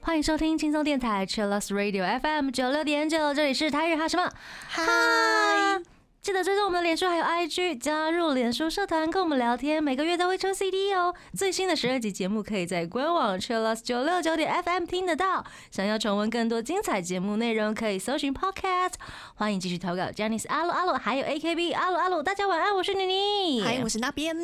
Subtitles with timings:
[0.00, 4.30] 欢迎收听轻松电台 Chillus Radio FM 九六点九，这里是台日哈什么？
[4.68, 5.51] 哈。
[6.22, 11.12] 记得追踪我们的脸书还有 IG，加入脸书社团跟我们聊天，每个月都会抽 CD 哦。
[11.36, 15.44] 最新的十二集节目可以在官网 Chillus 九六九点 FM 听得到。
[15.72, 18.92] 想要重温更多精彩节目内容，可以搜寻 Podcast。
[19.34, 22.22] 欢迎继续投稿 j a n i c e 阿鲁阿鲁，还有 AKB 阿鲁阿鲁。
[22.22, 23.62] 大家晚安，我是妮妮。
[23.62, 24.36] 嗨，我是那边。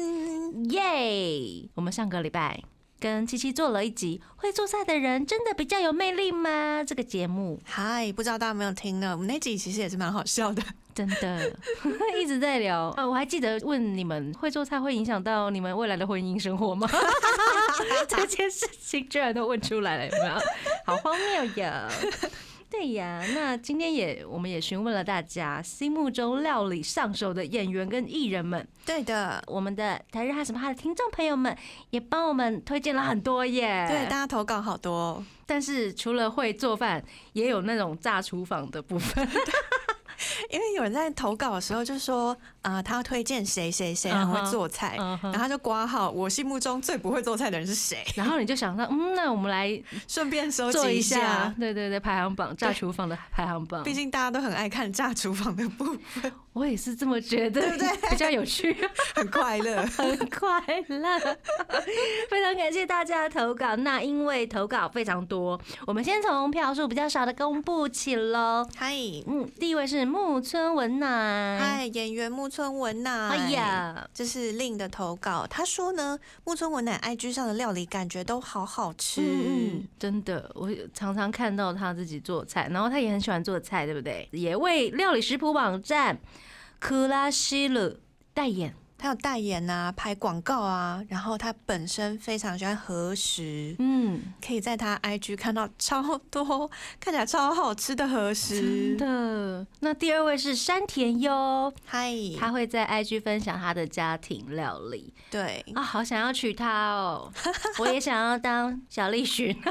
[0.71, 1.69] 耶！
[1.77, 2.61] 我们上个礼拜
[2.99, 9.13] 跟七七做了一集《会做菜的人真的比较有魅力吗》这个节目，嗨，不知道大家有没有听呢？
[9.13, 10.61] 我们那集其实也是蛮好笑的。
[10.99, 11.57] 真的
[12.21, 12.93] 一直在聊。
[12.97, 16.89] 呃，我还记得问你们，会做菜会影响到你们未来的婚姻生活吗？
[18.09, 20.35] 这件事情居然都问出来了，有没有？
[20.85, 21.89] 好荒谬呀！
[22.69, 28.67] 对呀，那今天也我们也询问了大家心目中料理上手的演员跟艺人们。
[28.85, 31.57] 对的，我们的台日哈什么哈的听众朋友们
[31.91, 33.87] 也帮我们推荐了很多耶。
[33.89, 35.25] 对，大家投稿好多哦。
[35.47, 37.03] 但是除了会做饭，
[37.35, 39.27] 也有那种炸厨房的部分。
[40.51, 48.05] 因为有人在投稿的时候就说，啊，他要推荐谁谁谁很会做菜，然后他就挂号，我心目中最不会做菜的人是谁？
[48.17, 53.83] 然后你就想到，嗯，那我们来顺便收集一下，对对对，排行榜，炸厨房的排行榜。
[53.83, 58.11] 毕竟大家都很爱看炸厨房的部分， 我也是这么觉得，对不对？
[58.11, 58.77] 比较有趣，
[59.15, 61.39] 很快乐， 很快乐。
[62.29, 63.77] 非常感谢大家的投稿。
[63.77, 68.67] 那因为投稿非常多，我们先从票数比较少的公布起喽。
[68.77, 68.95] 嗨，
[69.27, 73.29] 嗯，第一位是木村文乃，嗨，演员木村文乃。
[73.29, 75.47] 哎呀，这是令的投稿。
[75.47, 84.27] 他说呢，木村文乃 IG 上的料理感觉都好好吃，嗯，真的，我常常看到他自己做菜，然后他也很喜欢做菜，对不对？
[84.33, 86.19] 也为料理食谱网站
[86.79, 87.99] 克拉西勒
[88.33, 88.75] 代言。
[88.99, 96.69] 他有代言啊，拍广告啊，然后他本身非常喜欢核食，嗯，可以在他 IG 看到超多
[96.99, 98.97] 看起来超好吃的核食。
[98.97, 99.67] 真的。
[99.81, 105.15] 那第二位是山田优，嗨，他会在 IG 分享他的家庭料理。
[105.31, 107.33] 对啊，好想要娶她哦，
[107.79, 109.57] 我也想要当小栗旬。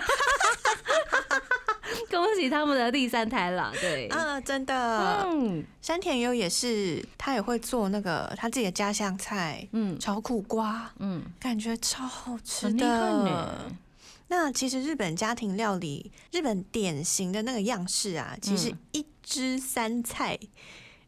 [2.12, 13.72] 恭喜他们的第三胎了，对，啊，真的，嗯，山田优也是，他也会做那个他自己的家乡菜，嗯，炒苦瓜，嗯，感觉超好吃的。
[14.30, 20.38] 那其实日本家庭料理，日本典型的那个样式啊，其实一汁三菜，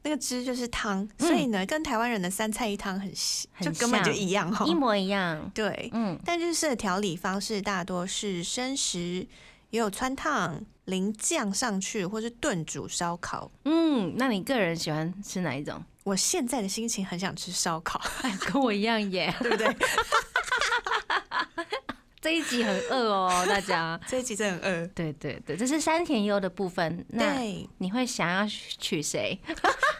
[0.03, 3.11] 那个汁就是汤，所以呢，跟台湾人的三菜一汤很
[3.59, 9.27] 就根本就一样哈，一模一样，对，嗯，但日式的调理方式大多是生食。
[9.69, 13.51] 也有穿烫、淋酱上去，或是炖煮烧烤。
[13.65, 15.83] 嗯，那你个人喜欢吃哪一种？
[16.03, 18.01] 我现在的心情很想吃烧烤，
[18.51, 19.67] 跟我一样耶， 对不对？
[22.21, 24.87] 这一集很饿哦，大家，这一集真的很饿。
[24.87, 27.05] 对对对，这是山田优的部分。
[27.09, 27.39] 那
[27.77, 29.39] 你会想要娶谁？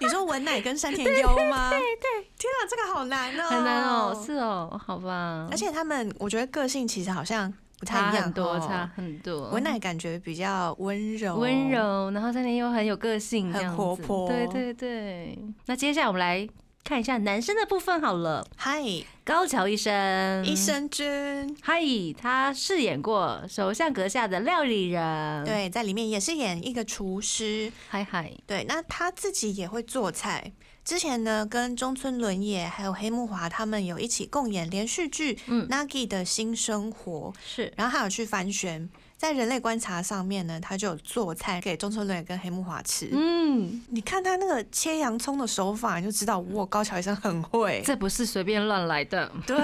[0.02, 1.70] 你说文乃跟山田优吗？
[1.70, 5.48] 对对，天啊，这个好难哦，很难哦，是哦，好吧。
[5.50, 7.54] 而且他们，我觉得个性其实好像。
[7.86, 9.50] 差很多，差很多。
[9.52, 14.28] 文奶感觉比较温柔，温柔，然后三田又很有个性，很活泼。
[14.28, 15.38] 对对对。
[15.66, 16.48] 那接下来我们来
[16.84, 18.46] 看一下男生的部分好了。
[18.58, 18.84] 嗨，
[19.24, 21.56] 高桥医生，医生君。
[21.62, 21.82] 嗨，
[22.20, 27.72] 他饰演过《首相阁下的料理人》，对，在里面也是演一个厨师。
[27.88, 30.52] 嗨嗨，对，那他自己也会做菜。
[30.90, 35.36] 之前呢，跟中村伦也还有黑木华他们有一起共演连续剧
[35.68, 43.08] 《Nagi 的新生活》，是，然后还有去翻旋，在人类观察上面呢，他就有做菜给中村伦也跟黑木华吃。
[43.12, 49.32] 嗯，你看他那个切洋葱的手法，你就知道哇，高桥医生很会，这不是随便乱来的。
[49.46, 49.56] 对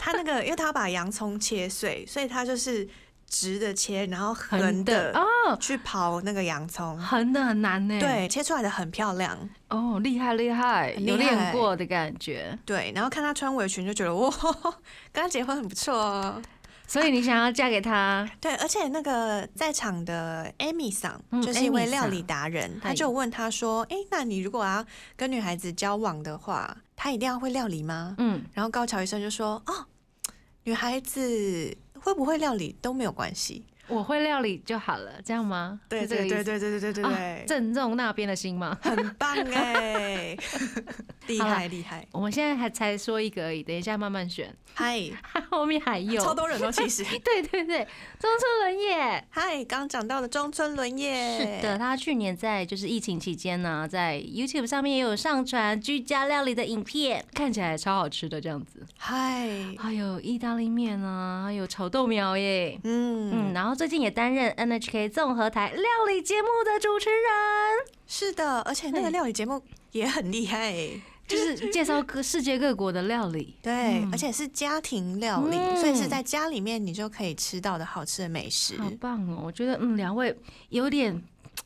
[0.00, 2.88] 他那个，因为他把洋葱切碎，所以他就是。
[3.30, 7.98] 直的切，然后横的啊，去刨那个洋葱，横的很难呢。
[8.00, 9.38] 对，切出来的很漂亮
[9.68, 12.58] 哦，厉害厉害，有练过的感觉。
[12.66, 14.28] 对，然后看他穿围裙就觉得哇，
[15.12, 16.42] 跟他结婚很不错哦。
[16.88, 18.28] 所以你想要嫁给他？
[18.40, 24.84] 对，而且那个在场的 Amy 桑就是一位料理达人，他就问他说：“哎，那你如果要
[25.14, 29.86] 跟女孩子交往的话，她一定要会料理吗？”嗯，然后高桥医生就说：“哦，
[30.64, 35.80] 女孩子。”会不会料理都没有关系，我会料理就好了，这样吗？
[35.88, 38.78] 对对对对对对对对，正中那边的心吗？
[38.82, 40.36] 很棒哎，
[41.26, 42.06] 厉害厉害！
[42.12, 44.54] 我们现在还才说一个而已，等一下慢慢选。
[44.74, 45.00] 嗨，
[45.50, 47.04] 后面还有超多人哦，其实。
[47.24, 47.86] 对对对，
[48.18, 49.24] 中村伦也。
[49.30, 51.38] 嗨，刚讲到的中村伦也。
[51.38, 58.86] 是的，他去年在就是疫情期间呢，在 YouTube 上面也有上传居家料理的影片，看起来超好吃的这样子。
[58.96, 59.48] 嗨，
[59.78, 62.78] 还有意大利面啊，还有炒豆苗耶。
[62.84, 67.26] 嗯嗯，然后最近也担任 NHK 综合台料理节目的主持人。
[68.06, 69.62] 是的，而且那个料理节目
[69.92, 70.74] 也很厉害。
[71.26, 79.44] 就是介绍各世界各国的料理，对，而且是家庭料理，所以是在家里面你就可以吃到的好吃的美食，好棒哦！
[79.46, 80.36] 我觉得嗯，两位
[80.68, 81.18] 有点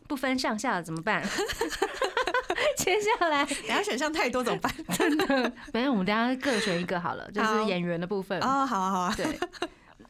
[0.06, 1.20] 不分上下了，怎么办？
[2.78, 4.72] 接下来等下选项太多怎么办？
[4.96, 5.26] 真的，
[5.72, 9.26] 反正我们等下各选一个好了，就是演员的部分哦，好啊，好啊，对，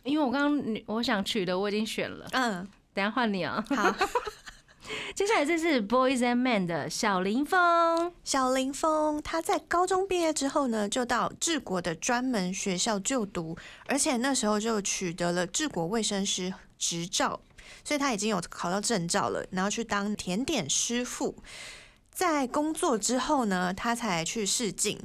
[0.05, 3.95] 因为我刚刚我想取的我已经选了，嗯，等下换你啊，好。
[5.15, 8.13] 接下来这是 Boys and Men 的小林峰。
[8.23, 13.57] 小林峰他在高中毕业之后呢，就到治国的专门学校就读，
[13.87, 17.41] 而且那时候就取得了治国卫生师执照，
[17.83, 21.35] 所以他已经有考到证照了，然后去当甜点师傅。
[22.11, 25.01] 在工作之后呢，他才去试镜，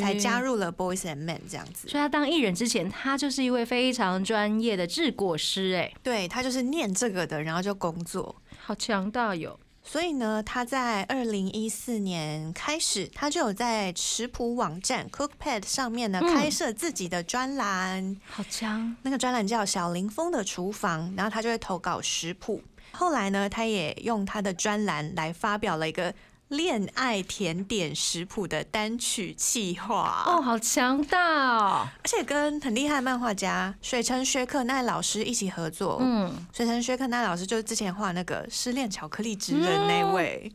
[0.00, 1.88] 才加入了 Boys and Men 这样子。
[1.88, 5.74] 所以他当艺人之前，他就是一位非常专业的治国师。
[5.76, 8.34] 哎，对他就是念这个的，然后就工作。
[8.58, 9.58] 好强大哟！
[9.82, 18.16] 所以呢，他在二零一四年开始，他就有在食谱网站 Cookpad 上面呢开设自己的专栏。
[18.26, 18.96] 好强！
[19.02, 22.62] 那个专栏叫小林峰的厨房，然后他就会投稿食谱。
[22.92, 26.14] 后来呢，他也用他的专栏来发表了一个。
[26.50, 31.86] 恋爱甜点食谱的单曲企划哦，好强大哦！
[32.02, 35.98] 而且跟很厉害的漫画家水城薛克奈老师一起合作。
[36.00, 40.50] 嗯，水城薛克奈老师就是之前画那个失恋巧克力之人那位。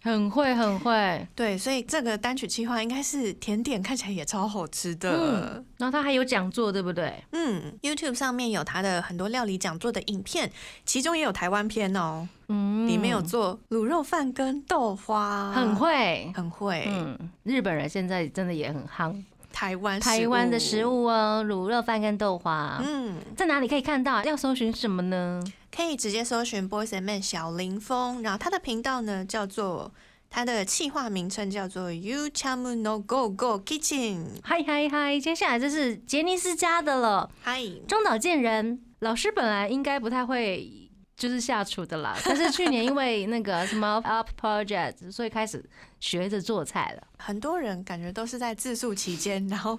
[0.00, 5.62] 很会，很会，对，所以这个单曲计划应该是甜点，看起来也超好吃的。
[5.76, 7.22] 然后他还有讲座，对不对？
[7.32, 10.50] 嗯，YouTube 上面有他的很多料理讲座的影片，
[10.84, 12.28] 其中也有台湾片哦。
[12.48, 16.84] 嗯，里面有做卤肉饭跟豆花，很会，很会。
[16.88, 19.22] 嗯，日本人现在真的也很夯
[19.58, 22.80] 台湾台湾的食物哦，卤肉饭跟豆花。
[22.80, 24.22] 嗯，在哪里可以看到？
[24.22, 25.42] 要搜寻什么呢？
[25.74, 29.92] 可以直接搜寻 Boys and Men 小林峰，然后他的频道呢叫做
[30.30, 34.26] 他的企划名称叫做 You Cham No Go Go Kitchen。
[34.44, 35.18] 嗨嗨嗨！
[35.18, 37.28] 接下来就是杰尼斯家的了。
[37.42, 40.87] 嗨，中岛健人老师本来应该不太会
[41.18, 45.62] 就是下厨的啦，但是去年因为那个什么 Up Project，所以开始
[45.98, 47.02] 学着做菜了。
[47.18, 49.76] 很多人感觉都是在自述期间，然后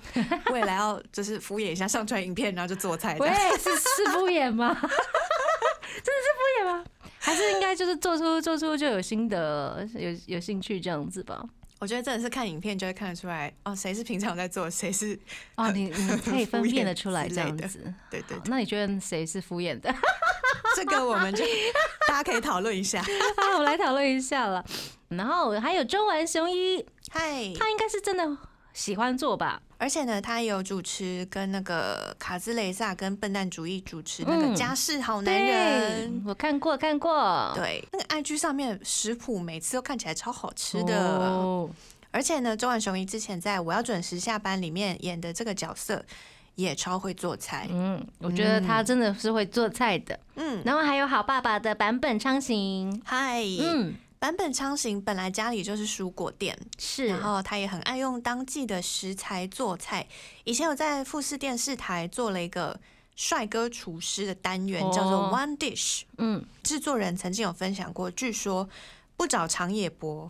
[0.52, 3.16] 未来要就是敷衍一下上传影片，然后就做菜。
[3.20, 4.68] 喂，是是敷衍吗？
[4.84, 6.84] 真的是敷衍吗？
[7.20, 11.42] 还是应该就是做出做出就有心得，有有兴趣这样子吧？
[11.80, 15.18] 我觉得真的是看影片就会看得出来哦，谁是平常在做，谁是
[15.56, 17.94] 哦，你你可以分辨得出来这样子。
[18.12, 19.94] 对对，那你觉得谁是敷衍的？
[20.76, 21.44] 这个我们就
[22.08, 23.02] 大家可以讨论一下。
[23.02, 24.64] 好，我来讨论一下了。
[25.08, 28.38] 然后还有中丸雄一，嗨，他应该是真的
[28.80, 29.62] 喜欢做吧？
[29.78, 37.52] 而且呢，他有主持跟那个卡兹雷萨跟笨蛋主义主持那个家世好男人，我看过看过。
[37.54, 41.68] 对，那个 IG 上面食谱每次都看起来超好吃的。
[42.12, 46.02] 而且呢，周婉雄一之前在我要准时下班里面演的这个角色
[46.56, 47.68] 也超会做菜。
[47.70, 50.18] 嗯，我觉得他真的是会做菜的。
[50.36, 53.94] 嗯，然后还有好爸爸的版本昌行，嗨，嗯。
[54.20, 60.06] 坂本昌行本来家里就是蔬果店，是，然后他也很爱用当季的食材做菜。
[60.44, 62.78] 以前有在富士电视台做了一个
[63.16, 66.02] 帅哥厨师的单元，叫做 One Dish。
[66.18, 68.68] 嗯，制作人曾经有分享过，据说
[69.16, 70.30] 不找长野博。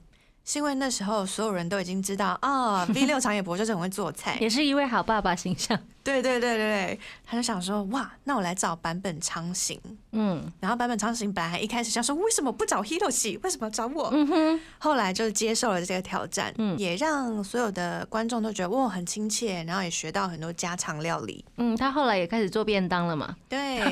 [0.49, 5.79] 是因为那时候所有人都已经知道啊， V 六长野博就是很会做菜，也是一位好爸爸形象。
[6.03, 9.79] 对对对对对，他就想说哇，那我来找版本昌行。
[10.11, 14.09] 嗯，然后版本昌行本来一开始想说为什么不找 Hiroshi，为什么要找我？
[14.11, 21.45] 嗯哼，后来就接受了这个挑战，嗯，也让所有的观众都觉得哇很亲切，然后也学到很多家常料理。
[21.57, 23.35] 嗯，他后来也开始做便当了嘛？
[23.47, 23.83] 对，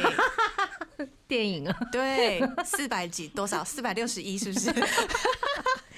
[1.27, 3.63] 电影啊，对，四百几多少？
[3.63, 4.73] 四百六十一是不是？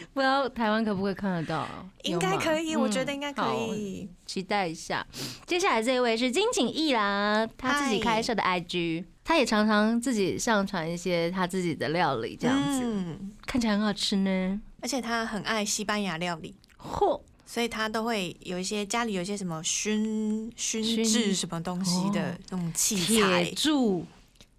[0.13, 1.68] 不知道台湾可不可以看得到？
[2.04, 5.06] 应该可以，我觉得应该可以，期待一下。
[5.46, 14.62] 接下来这一位是金井一郎，他自己开设的 IG，他也常常自己上传一些他自己的料理，这样子看起来很好吃呢。
[14.82, 17.22] 而且他很爱西班牙料理，嚯！
[17.46, 24.06] 所以他都会有一些家里有一些什么熏熏制什么东西的那种器材，铁柱。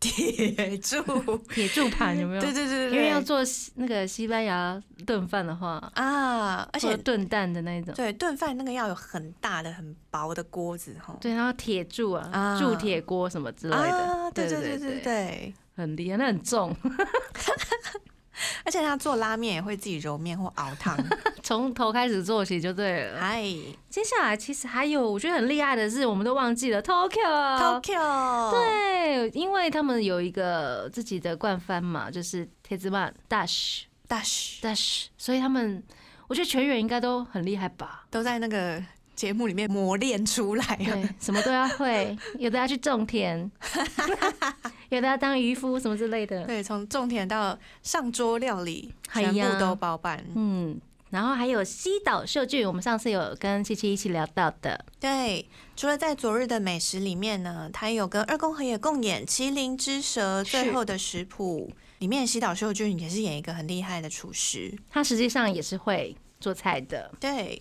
[0.01, 1.03] 铁柱，
[1.51, 2.41] 铁柱盘有没有？
[2.41, 3.41] 对对对对，因为要做
[3.75, 11.15] 那个西班牙炖饭的话啊，而且炖蛋的那种，对，炖饭那个要有很大的、很薄的锅子哈。
[11.21, 16.75] 对，然后铁柱啊，铸铁锅什么之类的，对对对对对，很厉害，那很重。
[18.65, 20.97] 而且他做拉面也会自己揉面或熬汤，
[21.43, 23.21] 从头开始做起就对了。
[23.21, 23.43] 嗨，
[23.89, 35.83] 接下来其实还有我觉得很厉害的是，我们都忘记了 Tokyo，Tokyo，对，因为他们有一个自己的冠番嘛，就是 Tezman Dash Dash Dash，所以他们
[36.29, 38.83] 我觉得全员应该都很厉害吧，都在那个。
[39.21, 43.51] 节目里面磨练出来，对，什么都要会， 有的要去种田，
[44.89, 46.43] 有的要当渔夫什么之类的。
[46.47, 50.25] 对，从种田到上桌料理，全部都包办。
[50.35, 54.87] 嗯，然后还有西岛秀俊，我们上次有跟七七一起聊到的。
[54.99, 55.47] 对，
[55.77, 67.13] 除了在昨日的美食里面呢，他有跟二宫和也共演《麒麟之蛇》最后的食谱，里面西岛秀俊也是演一个很厉害的厨师，他实际上也是会做菜的。
[67.21, 67.61] 对。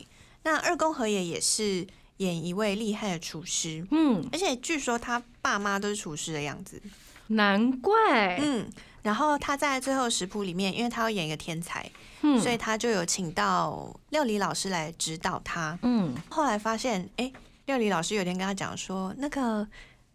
[0.50, 1.86] 那二宫和也也是
[2.18, 6.82] 演一位厉害的厨师，嗯，而且据说他爸妈都是厨师的样子，
[7.28, 8.68] 难怪，嗯，
[9.04, 11.88] 然后他在最后食谱里面，因为他要演一个天才，
[12.24, 17.32] 嗯，所以他就有请到料理老师来指导他，嗯，后来发现，哎，
[17.68, 19.68] 料理老师有天跟他讲说，那个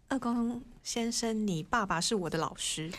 [0.09, 2.91] 二宫先生，你爸爸是我的老师，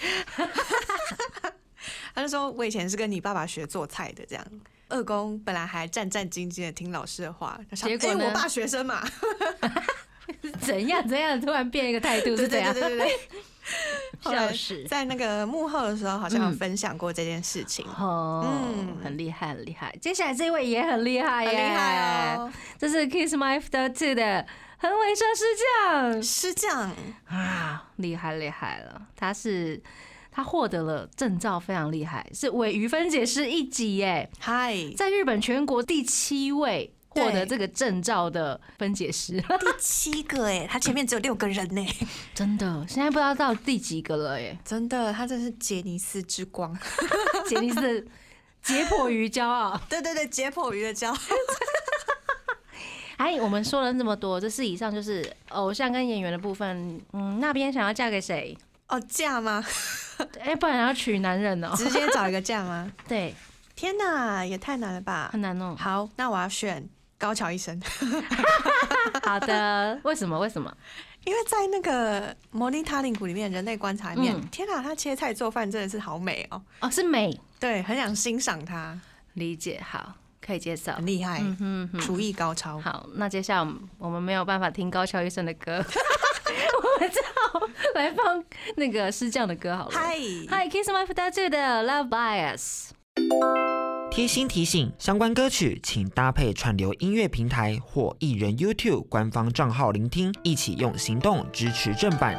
[2.15, 4.45] 他就说我以前是跟你爸爸学做菜的，这样。
[4.89, 9.03] 二公本来还战战兢兢的听老师的话，结果我爸学生嘛，
[10.61, 12.73] 怎样怎样突然变一个态度是怎样？
[12.73, 13.19] 对对对对，
[14.33, 14.85] 笑死！
[14.85, 19.95] 在那个幕后的时候，好像有分享过这件事情哦，嗯，很厉害很厉害。
[20.01, 22.53] 接下来这位也很厉害耶，厉害哦！
[22.79, 24.47] 这是 Kiss My After Two 的
[24.79, 25.45] 横尾生师
[25.83, 26.93] 匠，师匠
[27.29, 29.83] 啊，厉害厉害了，他是。
[30.37, 34.29] 他获得了证照，非常厉害，是尾鱼分解师一级耶！
[34.39, 41.83] 嗨，在日本全国第七位获得这个证照的分解师，第七个哎，他前面只有六个人呢，
[42.35, 44.59] 真的，现在不知道到第几个了耶！
[44.63, 46.79] 真的，他真是杰尼斯之光，
[47.49, 48.07] 杰尼斯
[48.63, 51.17] 解剖鱼骄傲，对对对，解剖鱼的骄傲。
[53.17, 57.01] 哎，我们说了那么多，这是以上就是偶像跟演员的部分。
[57.15, 58.55] 嗯，那边想要嫁给谁？
[58.89, 59.65] 哦，嫁吗？
[60.41, 62.91] 哎，不然要娶男人哦，直接找一个嫁吗？
[63.09, 63.35] 对，
[63.75, 65.75] 天哪，也太难了吧，很难哦。
[65.79, 66.89] 好，那我要选
[67.19, 67.81] 高桥医生。
[69.25, 70.39] 好的，为什么？
[70.39, 70.75] 为什么？
[71.25, 76.63] 因为在那个《摩尼塔林谷》里面，人类观察里面，天哪，他切菜做饭真的是好美哦。
[76.81, 78.97] 哦，是美，对，很想欣赏他。
[79.35, 82.81] 理解，好，可以接受，很厉害，嗯厨艺高超。
[82.81, 85.85] 好，那接下来我们没有办法听高桥医生的歌。
[86.83, 87.61] 我们只好
[87.95, 88.45] 来放
[88.77, 89.91] 那个师匠的歌好了。
[89.93, 90.17] 嗨
[90.49, 92.91] 嗨，Kiss My Fat 的 Love Bias。
[94.11, 102.37] 贴心提醒：相关歌曲请搭配串流音乐平台或艺人 YouTube 官方账号聆听，一起用行动支持正版。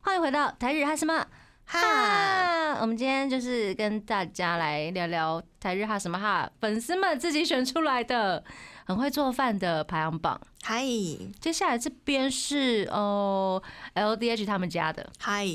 [0.00, 1.26] 欢迎回到台日哈什么？
[1.72, 8.42] 哈，我们今天就是跟大家来聊聊台日哈什么哈，粉丝们自己选出来的
[8.84, 10.40] 很会做饭的排行榜。
[10.62, 10.84] 嗨，
[11.38, 13.62] 接下来这边是哦
[13.94, 15.08] ，LDH 他们家的。
[15.20, 15.46] 嗨，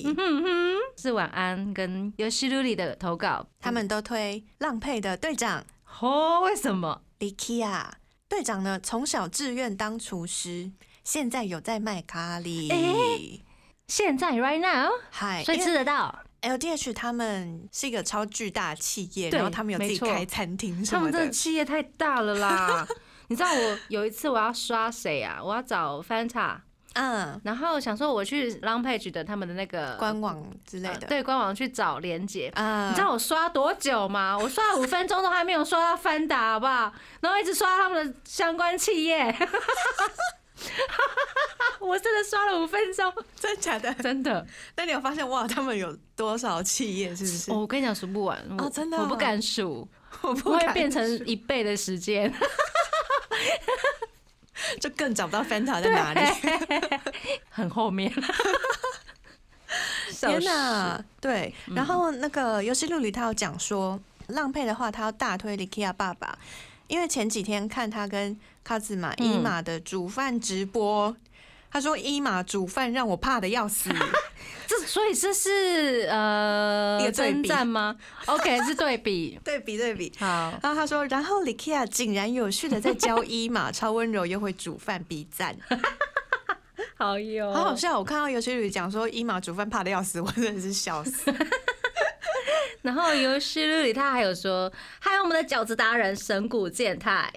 [0.98, 5.66] 是晚安跟尤西鲁里的投稿，他们都推浪配的队长。
[6.00, 7.88] 哦，为什么？Likia
[8.30, 8.80] 队长呢？
[8.82, 10.72] 从小志愿当厨师，
[11.04, 13.42] 现在有在卖咖喱。
[13.88, 16.24] 现在 right now，嗨，所以吃得到。
[16.42, 21.12] LDH 他们是一个超巨大的企业，然后他们有自己开餐厅什么的。
[21.12, 22.88] 他们这企业太大了啦！
[23.30, 25.40] 你知道我有一次我要刷谁啊？
[25.44, 26.58] 我要找 Fanta，
[26.94, 32.52] 嗯，然后想说我去 Long Page 的他们的那个官网之类的，对，官网去找连接。
[32.56, 34.38] 嗯，你知道我刷多久吗？
[34.38, 36.94] 我刷了五分钟都还没有刷到 Fanta，好不好？
[37.22, 39.36] 然后一直刷他们的相关企业。
[41.80, 43.94] 我真的刷了五分钟，真的假的？
[43.96, 44.46] 真的。
[44.76, 47.16] 那你有发现哇，他们有多少企业？
[47.16, 47.52] 是不是？
[47.52, 49.88] 我跟你讲，数不完哦，真的，我不敢数，
[50.22, 52.34] 我不会变成一倍的时间，
[54.80, 56.20] 就更找不到 Fanta 在哪里，
[57.50, 58.12] 很后面。
[60.20, 61.04] 天哪！
[61.22, 66.38] 对，然后那个游戏录里他有讲说，浪配的话，他要大推 Likia 爸爸。
[66.88, 71.16] 因为前几天看他跟卡兹玛伊玛的煮饭直播，
[71.70, 73.92] 他说伊玛煮饭让我怕的要死。
[74.66, 77.96] 这所以这是呃一个征战吗
[78.26, 80.12] ？OK， 是对比，对比对比。
[80.18, 85.56] 好，然后他说，然后李 Kia 井然有序的在教伊玛，超温柔又会煮饭，比赞。
[86.98, 88.00] 好有，好好笑。
[88.00, 91.32] 我看到游戏里讲说伊玛煮饭怕的要死，我真的是笑死。
[92.82, 97.32] 然后游戏里他还有说，还有我们的饺子达人神谷健太。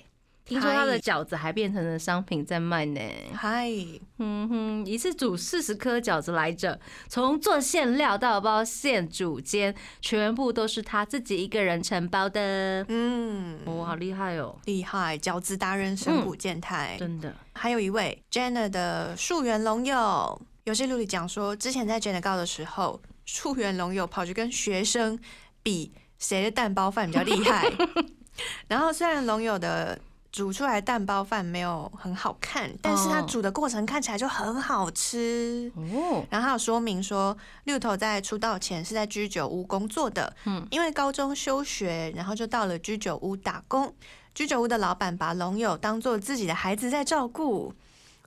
[0.48, 3.00] 听说他的饺子还变成了商品在卖呢。
[3.34, 3.68] 嗨，
[4.16, 12.82] 嗯哼，一次煮四十颗饺子来着，从做馅料到包馅煮煎，全部都是他自己一个人承包的。
[12.88, 15.18] 嗯，哇，好厉害哦，厉害！
[15.18, 17.34] 饺子达人神谷健太，真的。
[17.52, 25.18] 还有一位 Jenna 的树园龙友，有些录里讲说，之前在 Jenna 告的时候，树园龙友跑去跟学生
[25.62, 27.70] 比谁的蛋包饭比较厉害。
[28.66, 29.98] 然后虽然龙友的。
[30.30, 35.72] 煮出来蛋包饭没有很好看，但是它煮的过程看起来就很好吃。
[35.74, 43.92] 哦，然后还有说明说，六头在出道前是在居酒屋工作的，嗯，因为高中休学，然后就到了居酒屋打工。
[44.34, 47.72] 居酒屋的老板把龙友当做自己的孩子在照顾。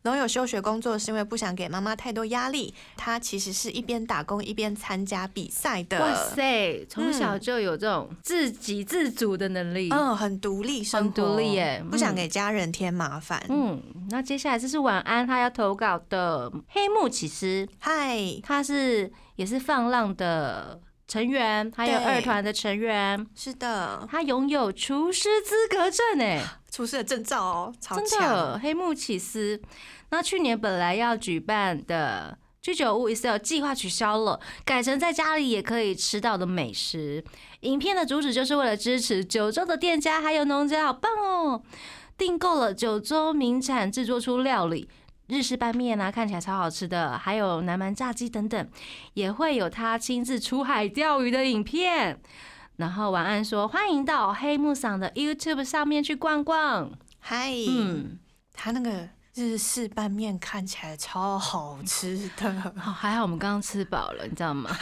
[0.03, 5.99] 龙有休学工作是因为不想给妈妈太多压力，他其实是一边打工一边参加比赛的。
[5.99, 13.43] 哇塞，从小就有这种自给自足的能力，嗯，很独立，很独立耶，不想给家人添麻烦。
[13.49, 13.79] 嗯，
[14.09, 26.41] 那接下来这是晚安，他要投稿的黑木启司，嗨，他是也是放浪的成员，还有二团的成员，是的，他拥有厨师资格证 诶。
[26.71, 29.61] 厨师的证照哦，真的黑木起司。
[30.09, 37.23] 那去年本来要举办的居酒屋 Excel 计划取消了，改成在家里也可以吃到的美食。
[37.61, 41.61] 影片的主旨就是为了支持九州的店家还有农家，好棒哦！
[42.17, 44.87] 订购了九州名产制作出料理，
[45.27, 48.69] 日式拌面啊，看起来超好吃的，还有南蛮炸鸡等等，
[49.15, 52.21] 也会有他亲自出海钓鱼的影片。
[52.81, 56.91] 然后晚安说欢迎到黑木嗓的 YouTube 上面去逛逛。
[57.19, 58.17] 嗨，嗯，
[58.53, 64.75] 他那个日式拌面看起来超好吃的，还好我们刚刚吃饱了，你知道吗？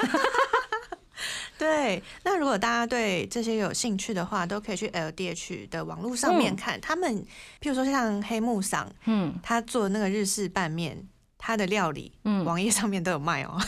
[1.60, 6.80] 对，那如果大家对这些有兴趣的话，都可以去 LDH 的网络上面看。
[6.80, 7.14] 他们
[7.60, 11.06] 譬如说像黑木嗓，嗯，他做那个日式拌面，
[11.38, 13.60] 他的料理，嗯，网页上面都有卖哦。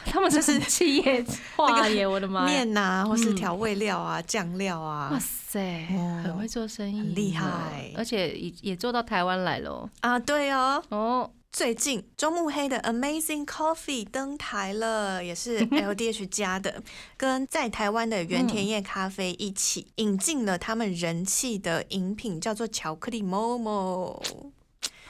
[0.06, 1.24] 他们就是企业
[1.56, 2.46] 化耶，我的妈！
[2.46, 5.86] 面呐，或是调味料啊、酱料啊，哇塞，
[6.24, 10.18] 很会做生意，很厉害，而且也也做到台湾来了啊！
[10.18, 16.82] 对哦，哦，最近中目黑的 Amazing Coffee 登台了，也是 LDH 家的，
[17.16, 24.22] 跟在台湾的原田叶咖啡一起引进了他们人气的饮品，叫做巧克力 Momo。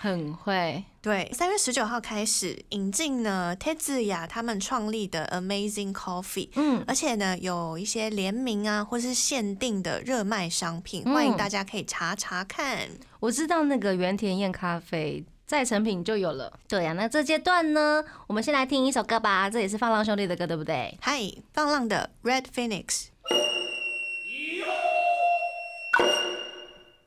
[0.03, 12.89] 很会，对，三月十九号开始引进呢，Tetsuya 他们创立的 Amazing Coffee，嗯，而且呢有一些联名啊，或是限定的热卖商品，欢迎大家可以查查看。
[13.19, 16.95] 我知道那个原田燕咖啡在成品就有了，对呀。
[16.95, 20.97] 那这阶段呢，我们先来听一首歌吧，这也是放浪兄弟的歌，对不对？
[21.03, 21.21] 嗨，
[21.53, 23.09] 放浪的 Red Phoenix，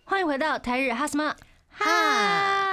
[0.03, 1.35] 欢迎回到台日哈什么
[1.69, 2.72] 哈。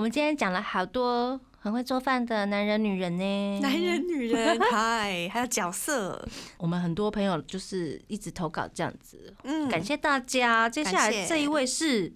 [0.00, 3.60] 我们今天讲了好多很会做饭的男人、女人呢。
[3.60, 6.26] 男人、女人，嗨，还有角色。
[6.56, 10.70] 我们很多朋友就是一直投稿这样子，嗯，感谢大家。
[10.70, 12.14] 接下来这一位是，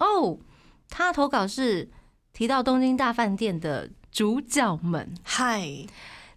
[0.00, 0.40] 哦，
[0.90, 1.88] 他投稿是
[2.32, 5.86] 提到东京大饭店的主角们，嗨，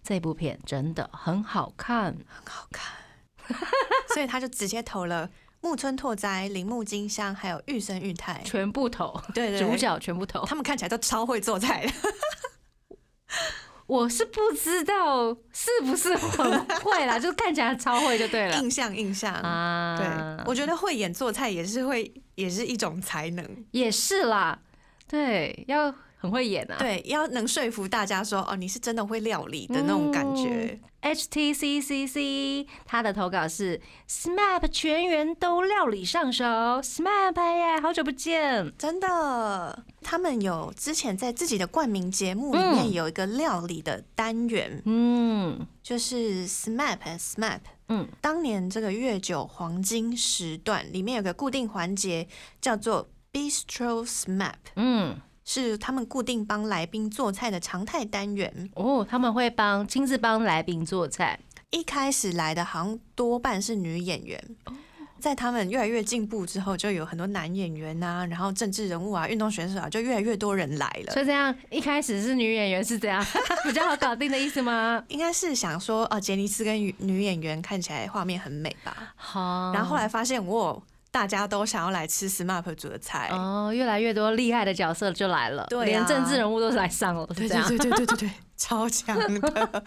[0.00, 3.58] 这部片真的很好看，很好看，
[4.14, 5.28] 所以他就直接投了。
[5.62, 11.92] 木村拓哉、铃木金香，还有玉生玉太，全部投，对对，主角全部投，他们看起来都超会做菜的。
[13.86, 18.56] 我是不知道是不是很会啦， 就看起来超会就对了。
[18.60, 19.32] 印象印象。
[19.32, 24.58] 啊，对，我觉得会演做菜也是会，也是一种才能，也是啦，
[25.06, 25.94] 对，要。
[26.22, 26.76] 很会演啊！
[26.78, 30.78] 对，要能说服大家说哦，你是真的会料理的那种感觉。
[31.00, 39.84] H T C C C，他的投稿是 SMAP 全员都料理上手，SMAP 耶，好久不见，真的。
[40.00, 47.58] 他们有之前在自己的冠名节目里面有一个料理的单元，嗯，就是 SMAP SMAP，
[47.88, 52.28] 嗯，当年这个月九黄金时段里面有个固定环节
[52.60, 55.20] 叫做 Bistro SMAP，嗯。
[55.44, 61.38] 是他们固定帮来宾做菜的常态单元哦，他们会帮亲自帮来宾做菜。
[61.70, 64.38] 一开始来的好像多半是女演员，
[65.18, 71.12] 在他们越来越进步之后，就有很多男演员啊，然后政治人物啊，运动选手啊，就越来越多人来了。
[71.14, 73.24] 所以这样一开始是女演员是这样
[73.64, 75.02] 比较好搞定的意思吗？
[75.08, 79.14] 应该是想说，哦，杰尼斯跟女演员看起来画面很美吧。
[79.16, 80.76] 好，然后后来发现，哇，
[81.12, 83.28] 大家都想要来吃 SMAP 煮的菜。
[83.30, 89.84] 哦，越来越多厉害的角色就来了，对，连政治人物都来上了，对对对对对对对， 超强的。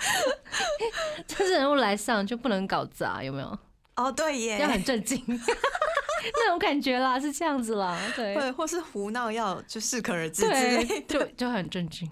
[1.28, 3.60] 政治人物来上就不能搞砸，有没有？
[3.96, 12.08] 哦，对耶，要很震惊， 那种感觉啦，是这样子啦，对，或或是胡闹要就适可而止之类，就就很震惊。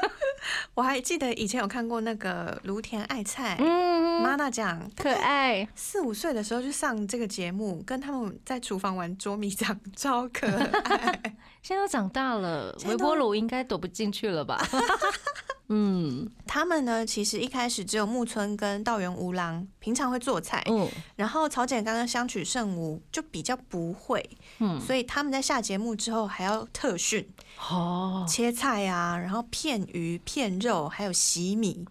[0.74, 11.20] 我还记得以前有看过那个芦田爱菜，嗯，妈妈讲可爱，四五岁的时候就上这个节目，跟他们在厨房玩捉迷藏，超可爱。
[11.62, 14.64] 现在都长大了，微波炉应该躲不进去了吧？
[15.68, 27.28] 嗯，他们呢，其实一开始只有木村跟道元无郎平常会做菜，嗯，然后曹简刚跟相取圣吾就比较不会，嗯，所以他们在下节目之后还要特训，
[27.68, 31.84] 哦，切菜啊，然后片鱼、片肉，还有洗米，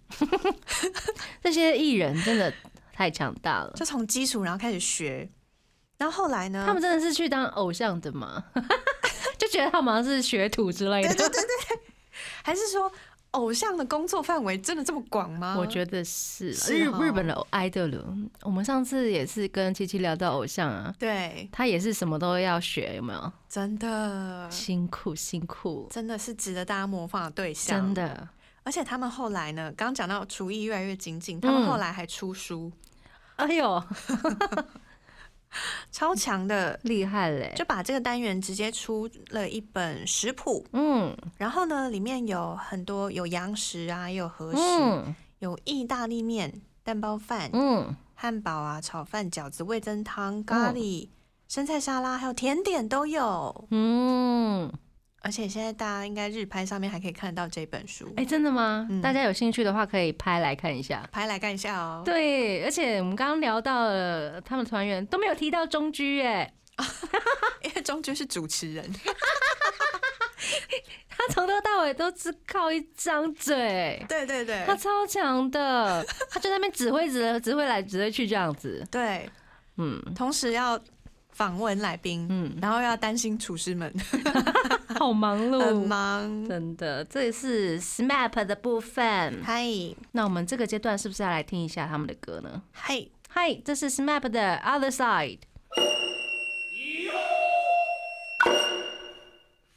[1.43, 2.53] 这些艺人真的
[2.93, 5.29] 太强大了，就从基础然后开始学，
[5.97, 8.41] 然后后来呢，他们真的是去当偶像的吗？
[9.38, 11.79] 就觉得他们好像是学徒之类的，对对对对，
[12.41, 12.89] 还是说？
[13.36, 15.56] 偶像的工作范围真的这么广吗？
[15.58, 18.30] 我觉得是日日本的 idol。
[18.41, 23.32] 我们上次也是跟七七聊到偶像啊，对他也是什么都要学，有没有？
[23.50, 27.82] 真的辛苦辛苦，真的是值得大家模仿的对象。
[27.82, 28.28] 真的，
[28.63, 32.71] 而且他们后来呢，刚讲到厨艺越来越精进，他们后来还出书。
[33.36, 33.84] 哎呦！
[35.91, 36.79] 超强的。
[36.83, 37.53] 厉害嘞！
[37.55, 51.09] 就把这个单元直接出了一本食谱，嗯，然后呢，里面有很多有洋食啊，也有和食，有意大利面、蛋包饭、嗯，汉堡啊、炒饭、饺子、味增汤、咖喱、
[51.47, 54.71] 生菜沙拉，还有甜点都有，嗯。
[55.25, 58.88] 而且现在大家应该日拍上面还可以看得到这本书，哎，真的吗？
[59.01, 62.03] 大家有兴趣的话可以拍来看一下，拍来看一下哦。
[62.05, 66.53] 对，而且我们刚刚聊到了他们团员都没有提到中居，哎，
[67.65, 68.85] 因为中居是主持人，
[71.09, 79.27] 他从头到尾都只靠一张嘴，对对对，他超强的，他就在那边指挥指指挥来指挥去这样子，对，
[79.77, 80.79] 嗯，同时要。
[81.36, 83.93] 访问来宾，嗯，然后要担心厨师们，
[84.98, 87.04] 好忙碌，很忙，真的。
[87.04, 89.65] 这是 SMAP 的部分，嗨。
[90.13, 92.62] 那我们这个阶段是不是要来听一下他们的歌呢？
[92.71, 95.39] 嗨，嗨，这是 SMAP 的 Other Side。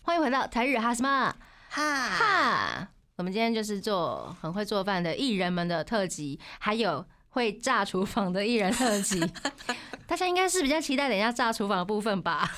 [0.03, 1.35] 欢迎回到台日哈什么
[1.71, 2.89] 哈哈。
[3.17, 9.21] 我们今天就是做很会做饭的艺人们的特辑，还有会炸厨房的艺人特辑。
[10.07, 12.51] 大家应该是比较期待等一下炸厨房的部分吧，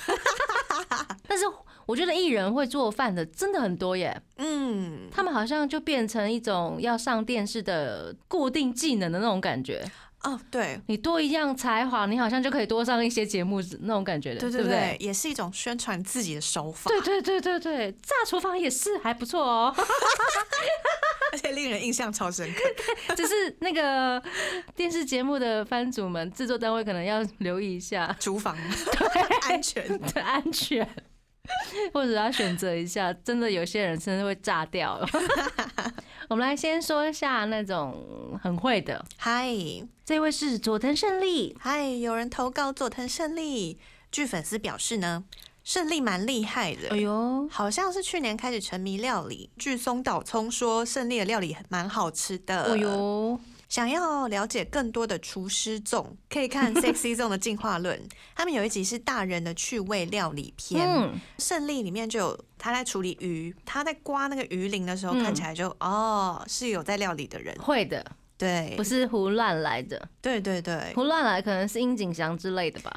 [1.27, 1.43] 但是
[1.85, 9.83] 我觉得艺人会做饭的真的很多耶，嗯，他们好像就变成一种要上电视的固定技能的那种感觉。
[10.23, 10.79] 哦，对。
[10.87, 16.89] 你多一样才华，你好像就可以多上一些节目那种感觉的，对对对，也是一种宣传自己的手法。
[16.89, 19.73] 对对对对对，炸厨房也是还不错哦，
[21.33, 22.59] 而且令人印象超深刻。
[23.15, 24.21] 就是那个
[24.75, 28.15] 电视节目的番主们、制作单位可能要留意一下。
[28.19, 28.55] 厨房。
[28.55, 29.21] 对。
[29.49, 29.99] 安全。
[29.99, 30.87] 的安全。
[31.93, 35.07] 或者要选择一下，真的有些人甚至会炸掉了。
[36.29, 39.03] 我们来先说一下那种很会的。
[39.17, 39.49] 嗨，
[40.05, 41.57] 这位是佐藤胜利。
[41.59, 43.79] 嗨，有人投稿佐藤胜利。
[44.11, 45.23] 据粉丝表示呢，
[45.63, 46.89] 胜利蛮厉害的。
[46.89, 49.49] 哎呦，好像是去年开始沉迷料理。
[49.57, 52.73] 据松岛聪说，胜利的料理蛮好吃的。
[52.73, 53.39] 哎呦。
[53.71, 57.97] 想要了解更多的厨师粽，可以看 Sexy Zone 的进化论。
[58.35, 68.05] 他们有一集是大人的趣味料理篇，胜利里面就有他在处理鱼，他在刮那个鱼鳞的时候，看起来就哦是有在料理的人，会的，
[68.37, 72.91] 对，不是胡乱来的，对对对，胡乱来可能是殷景祥之类的吧？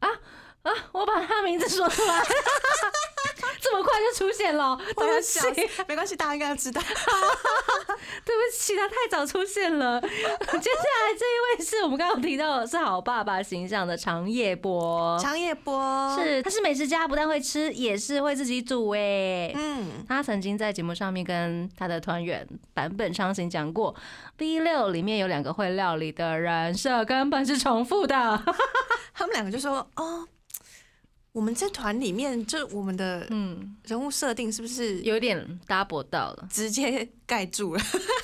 [0.00, 0.08] 啊
[0.62, 2.22] 啊，我把他名字说出来。
[3.60, 5.38] 这么快就出现了，对不起，
[5.86, 6.80] 没关系，大家应该知道。
[8.24, 10.00] 对不起，他太早出现了。
[10.00, 15.18] 接下来这一位是我们刚刚提到的是好爸爸形象的长夜波。
[15.18, 19.52] 长夜波是，他是美食家，不但会吃，也是会自己煮哎。
[19.54, 23.94] 嗯，他曾经在节目上面跟他的团员版本昌行讲过
[24.36, 28.14] ，B 六里面有两个会料理的人设根本是重复的。
[29.14, 30.26] 他们两个就说哦。
[31.32, 37.82] 我们这团里面，就我们的嗯人物设定是不是有点 double 到了，直接盖住了？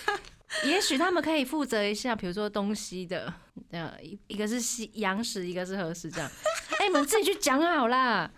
[0.64, 3.32] 也许他们可以负责一下，比如说东西的，
[3.70, 6.30] 呃，一一个是西洋食，一个是和食，这样。
[6.78, 8.30] 哎，你们自己去讲好啦。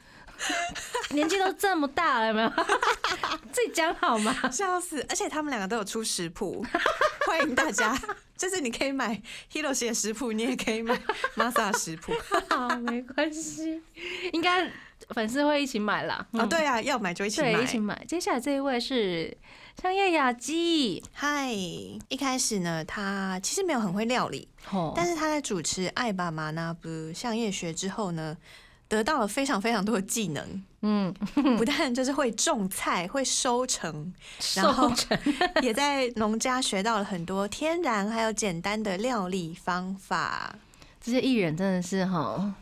[1.10, 2.50] 年纪都这么大了，有没有？
[3.52, 4.34] 自己讲好吗？
[4.50, 5.04] 笑死！
[5.08, 6.64] 而且他们两个都有出食谱，
[7.26, 7.96] 欢迎大家。
[8.36, 9.20] 就是你可以买
[9.52, 10.98] Hero 写食谱，你也可以买
[11.36, 12.12] Masa 食谱。
[12.48, 13.82] 好，没关系，
[14.32, 14.70] 应该
[15.10, 16.26] 粉丝会一起买啦。
[16.32, 18.02] 哦，对啊，要买就一起买，一起买。
[18.08, 19.36] 接下来这一位是
[19.82, 21.02] 香叶雅姬。
[21.12, 24.48] 嗨，一开始呢，他其实没有很会料理，
[24.96, 28.36] 但是他在主持《爱爸妈那不香叶学》之后呢。
[28.90, 31.14] 得到了非常非常多的技能，嗯，
[31.56, 34.12] 不但就是会种菜、会收成，
[34.56, 34.92] 然后
[35.62, 40.56] 也在农家学到了很多天然还有简单的料理方法。
[41.00, 42.52] 这些艺人真的是哈，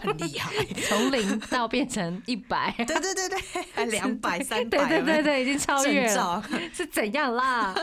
[0.00, 0.50] 很厉害，
[0.88, 3.38] 从零到变成一百，对对对对，
[3.74, 7.74] 还 两百、三百，对对对对，已经超越了， 是怎样啦？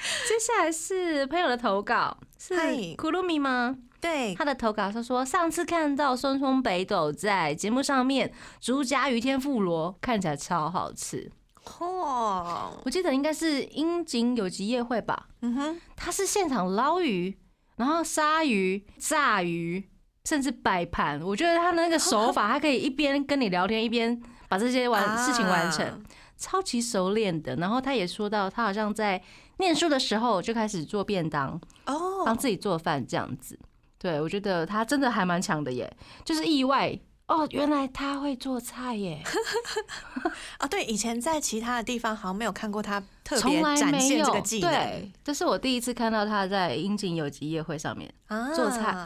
[0.28, 2.54] 接下来是朋友的投稿，是
[2.96, 3.76] 库鲁米吗？
[4.00, 11.30] 对他的投稿，他说上次看到松松北斗在节目上面煮甲鱼天妇罗，看起来超好吃。
[11.64, 15.26] 嚯，我记得应该是樱井有吉夜会吧？
[15.42, 17.36] 嗯哼，他是现场捞鱼，
[17.76, 19.90] 然后杀鱼、炸鱼，
[20.24, 21.20] 甚至摆盘。
[21.20, 26.02] 我觉得他那个手法，他可以一边跟你聊天，一边把这些完事情完成，
[26.38, 27.56] 超级熟练的。
[27.56, 29.22] 然后他也说到，他好像在
[29.58, 33.58] 念书的时候就开始做便当，哦，帮自己做饭这样子。
[33.98, 35.92] 对，我觉得他真的还蛮强的耶，
[36.24, 36.96] 就是意外
[37.26, 39.22] 哦，原来他会做菜耶。
[40.58, 48.08] 啊， 对，以前在其他的地方好像没有看过他特别展现这个技能，对，这是我第一次看到他在樱井有机夜会上面
[48.54, 48.96] 做菜，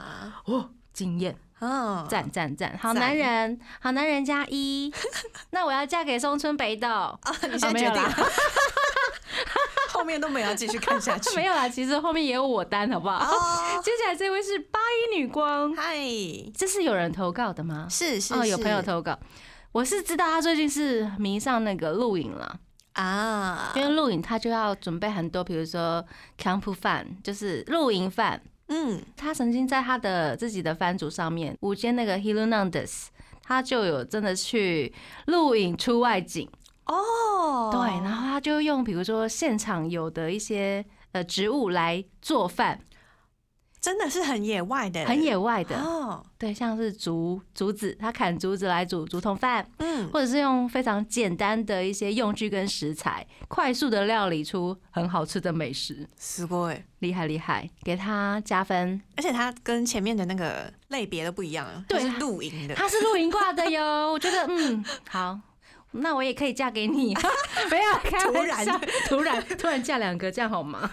[0.45, 4.93] 哦，惊艳，哦，赞赞赞，好男人，好男人加一，
[5.51, 7.21] 那我要嫁给松村北斗啊，
[7.51, 8.03] 你先决定。
[9.93, 11.69] 后面都没有继续看下去， 没有啦。
[11.69, 13.81] 其实后面也有我单，好不好？
[13.81, 15.97] 接下来这位是八一女光，嗨，
[16.57, 17.87] 这是有人投稿的吗？
[17.89, 19.17] 是是哦，有朋友投稿。
[19.71, 22.59] 我是知道他最近是迷上那个露营了
[22.95, 26.05] 啊，因为露营他就要准备很多，比如说
[26.37, 28.43] camp 饭，就是露营饭。
[28.75, 33.09] 嗯，他曾经在他的自己的番组上面，午间那个 Hilunandes，
[33.43, 34.91] 他就有真的去
[35.27, 36.49] 录影出外景。
[36.87, 40.83] 哦，对，然后他就用比如说现场有的一些
[41.13, 42.81] 呃植物来做饭，
[43.83, 46.25] 真的是很野外的，很野外的哦。
[46.39, 56.81] 对，像是竹竹子，他砍竹子来煮竹筒饭，嗯，或者是用非常简单的一些用具跟食材，快速的料理出很好吃的美食，すごい？
[57.01, 59.03] 厉害厉害，给他加分。
[59.17, 63.83] 而且他跟前面的那个类别都不一样，对，是露营的，他是露营挂的哟。
[64.15, 65.41] 我觉得嗯好。
[65.95, 67.13] 那我也可以嫁给你，
[67.69, 70.89] 不要开玩笑，突然突然嫁两个，这样好吗？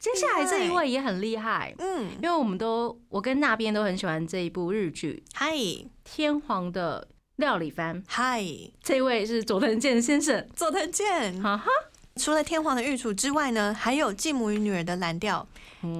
[0.00, 5.52] 接下来这一位也很厉害，嗯，因为我们都我跟那边都很喜欢这一部日剧，嗨，
[6.04, 8.44] 天皇的料理番，嗨，
[8.82, 11.66] 这位是佐藤健先生，佐藤健，哈哈。
[12.16, 15.46] 除了天皇的御厨之外呢，还有继母与女儿的蓝调，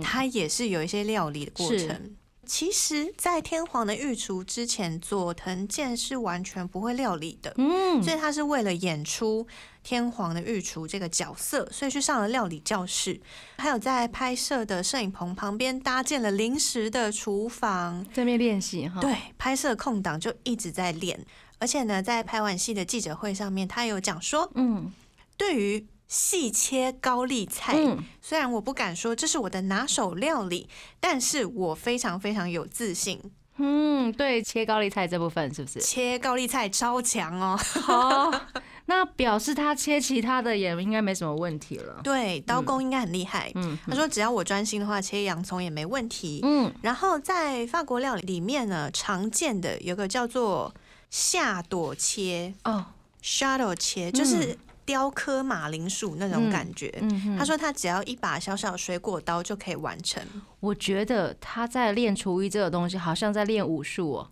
[0.02, 2.16] 它也是有一些料理的过程。
[2.48, 7.52] 其实，在天皇的御厨之前，佐藤健是完全不会料理的。
[7.58, 9.46] 嗯，所以他是为了演出
[9.82, 13.20] 天皇的御厨这个角色，所以去上了料理教室。
[13.58, 19.00] 还有在拍摄的摄影棚旁边搭建了临时的厨房，在那边练习哈。
[19.02, 21.22] 对，拍摄空档就一直在练。
[21.58, 24.90] 而且呢，在拍完戏的记者会上面，他有讲说，嗯，
[25.37, 25.87] 对于。
[26.09, 27.77] 细切高丽菜，
[28.23, 30.66] 虽然我不敢说这是我的拿手料理，
[30.99, 33.21] 但是我非常非常有自信。
[33.59, 35.81] 嗯，对，切高丽菜这部分是不是？
[35.81, 37.59] 切高丽菜超强哦。
[37.59, 38.33] 好，
[38.87, 42.01] 那表示他切其他的也应该没什么问题了。
[42.03, 43.53] 对，刀工应该很厉害。
[43.57, 46.40] 嗯，他说只要我专心的话，切洋葱也没问题。
[46.42, 50.73] 嗯，然后在法国料理里面呢，常见的有个叫做
[51.11, 52.87] 下朵切哦
[53.23, 54.57] ，shadow 切，就是。
[54.88, 56.90] 雕刻马铃薯那种感觉，
[57.38, 60.22] 他说他只要一把小小水果刀就可以完成。
[60.61, 64.31] 我觉得他在练厨艺这个东西，好像在练武术哦。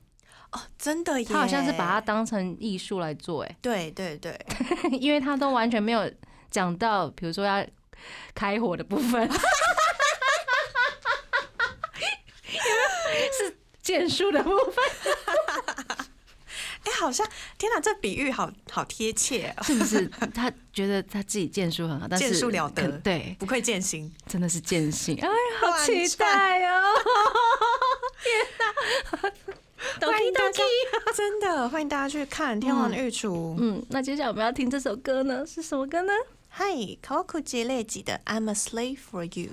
[0.52, 3.42] 哦，真的，他好像是把它当成艺术来做。
[3.42, 4.34] 哎，对对对，
[4.98, 6.10] 因为他都完全没有
[6.50, 7.62] 讲到，比如说要
[8.34, 9.28] 开火的部分，
[13.38, 14.82] 是剑术的部分。
[16.86, 17.26] 哎，好像
[17.58, 20.06] 天哪，这比喻好好贴切，是不是？
[20.32, 25.18] 他觉得他自己剑术很好，但是剑术了得，对，不愧剑心，真的是剑心。
[25.20, 25.28] 哎，
[25.60, 26.82] 好期待哦！
[28.22, 28.46] 天
[30.00, 30.62] 哪，欢迎大家，
[31.12, 33.56] 真的欢迎大家去看《天王的御厨》。
[33.60, 36.12] 嗯，那接下来我们要听这首歌呢，是什么歌呢？
[36.48, 36.66] 嗨
[37.02, 39.50] ，Kawakuji 类级的 I'm a slave for you。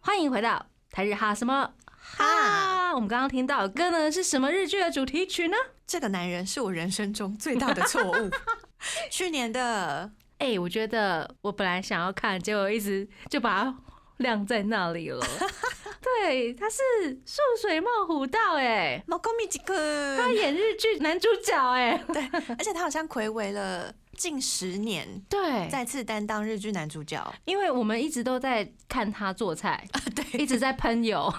[0.00, 2.83] 欢迎回到台日哈什么哈？
[2.94, 5.56] 我们刚刚听到歌呢是什么日剧的主题曲呢？
[5.84, 8.30] 这个男人是我人生中最大的错误。
[9.10, 13.76] 去年的，哎，我觉得我本来想要看，结果一直就把它
[14.18, 15.20] 晾在那里了。
[16.00, 16.78] 对，他是
[17.26, 19.74] 素水茂虎道哎，猫公米吉克，
[20.16, 22.22] 他演日剧男主角哎，对，
[22.56, 31.32] 而且他好像暌违了近十年，对，再次担当日剧男主角，因为我们一直都在看他做菜， 对，一直在喷油，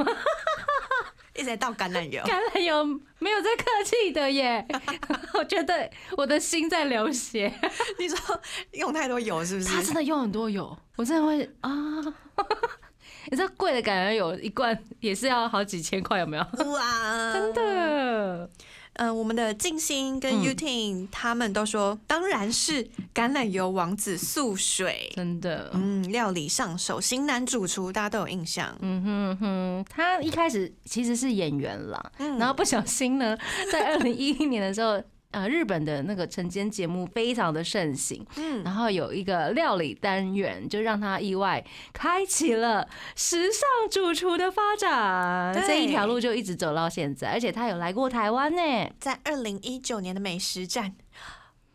[1.36, 2.84] 一直在倒橄榄油，橄榄油
[3.20, 4.66] 没有在客气的耶，
[5.36, 7.54] 我觉得我的心在流血，
[8.00, 9.70] 你说用太多油是不是？
[9.70, 11.72] 他真的用很多油，我真的会啊。
[13.28, 16.44] 你知道贵的橄榄油一罐也是要好几千块，有没有？
[16.72, 18.50] 哇，真的。
[18.96, 25.70] 嗯，我们的静心跟 Utin 他们都说，当然是橄榄油王子素水，真的。
[25.74, 28.76] 嗯，料理上手，型男主厨，大家都有印象。
[28.82, 33.38] 嗯哼哼，他一开始其实是演员啦，然后不小心呢，
[33.72, 35.02] 在二零一一年的时候。
[35.36, 50.96] 呃，日本的那个晨间节目非常的盛行，嗯，然后有一个料理单元，就让他意外开启了时尚主厨的发展，这一条路就一直走到现在，而且他有来过台湾呢，在二零一九年的美食站。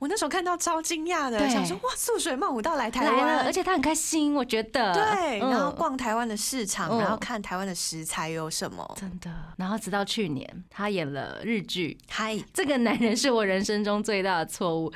[0.00, 4.94] 我那时候看到超惊讶的，想说哇，素水茂武道来台湾，而且他很开心，我觉得。
[4.94, 9.30] 对，然后逛台湾的市场，然后看台湾的食材有什么，真的。
[9.58, 14.90] 然后直到去年，他演了日剧，嗨，这个男人是我人生中最大的错误，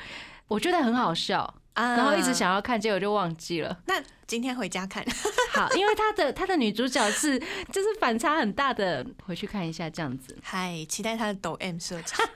[0.47, 3.77] 我觉得很好笑，然后一直想要看，结果就忘记了。
[3.85, 5.05] 那今天回家看
[5.53, 7.37] 好， 因为他的他的女主角是
[7.71, 10.35] 就是反差很大的，回去看一下这样子。
[10.41, 12.19] 嗨，期待他的抖 M 社长。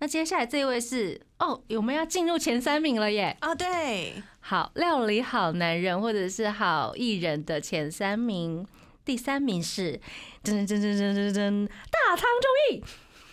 [0.00, 3.36] 那接下来这位是哦，我们要进入前三名了耶！
[3.40, 8.66] 啊，对，好料理好男人或者是好艺人的前三名，
[9.04, 10.00] 第三名是
[10.42, 12.82] 噔噔噔噔噔噔大仓忠义，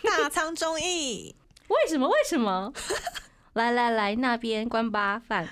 [0.04, 1.34] 大仓忠义，
[1.70, 2.10] 为什么？
[2.10, 2.74] 为什么？
[3.54, 5.48] 来来来，那边关八饭，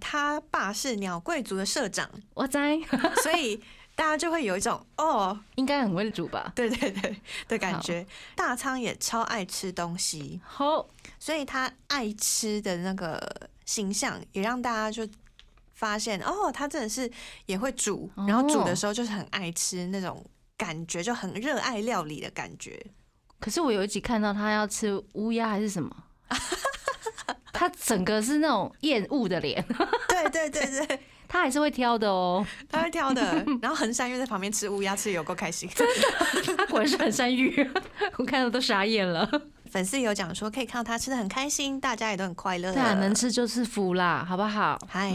[0.00, 2.78] 他爸是鸟贵族的社长，我在，
[3.24, 3.60] 所以。
[3.96, 6.52] 大家就会有一种哦，应该很会煮吧？
[6.54, 8.04] 对对对的感觉。
[8.34, 15.08] 大仓也超爱吃东西，好，所以他爱吃的那个形象也让大家就
[15.72, 17.10] 发现哦，他真的是
[17.46, 20.24] 也会煮，然后煮的时候就是很爱吃那种
[20.56, 22.84] 感觉，就很热爱料理的感觉。
[23.38, 26.04] 可是我有一集看到他要吃乌鸦还是什么，
[27.52, 29.64] 他整个是那种厌恶的脸。
[30.08, 31.00] 对对对对。
[31.34, 33.44] 他还是会挑的哦，他会挑的。
[33.60, 35.68] 然后横山玉在旁边吃乌鸦，吃有够开心。
[35.74, 37.68] 真的，他果然是横山玉，
[38.18, 39.28] 我看到都傻眼了。
[39.68, 42.72] 粉丝有讲说，可以看到他吃的很开心，大家也都很快乐。
[42.72, 44.78] 对啊，能吃就是福啦，好不好？
[44.88, 45.12] 嗨，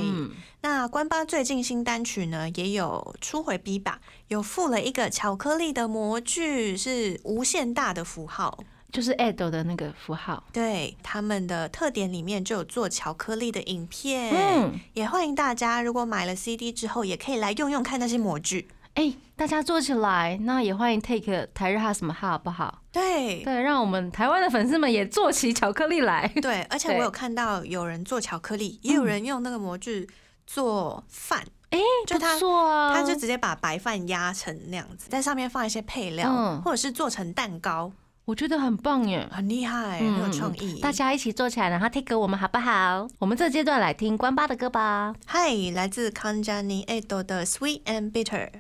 [0.60, 8.60] 那关八最近新单曲呢，也有出回 B 吧，有附了一个巧克力的模具，是无限大的符号。
[8.92, 22.82] 就是 Ado 的那个符号，对他们的特点里面就有做巧克力的影片，嗯，也欢迎大家如果买了 CD 之后，也可以来用用看那些模具，哎，大家做起来，那也欢迎 Take 台日哈什么哈，好不好？
[22.92, 23.44] 对。
[23.44, 30.10] 对，让我们台湾的粉丝们也做起巧克力来， 对，而且我有看到有人做巧克力，也有人用那个模具
[30.48, 37.92] 做饭，哎，就他做啊，他就直接把白饭压成那样子，在上面放一些配料，或者是做成蛋糕。
[38.30, 40.80] 我觉得很棒耶，很厉害，很有创意。
[40.80, 43.08] 大家一起做起来，然后 take 我们好不好？
[43.18, 45.16] 我们这阶段来听关巴的歌吧。
[45.26, 48.52] 嗨，来自 Kanjani Ado 的 Sweet and Bitter。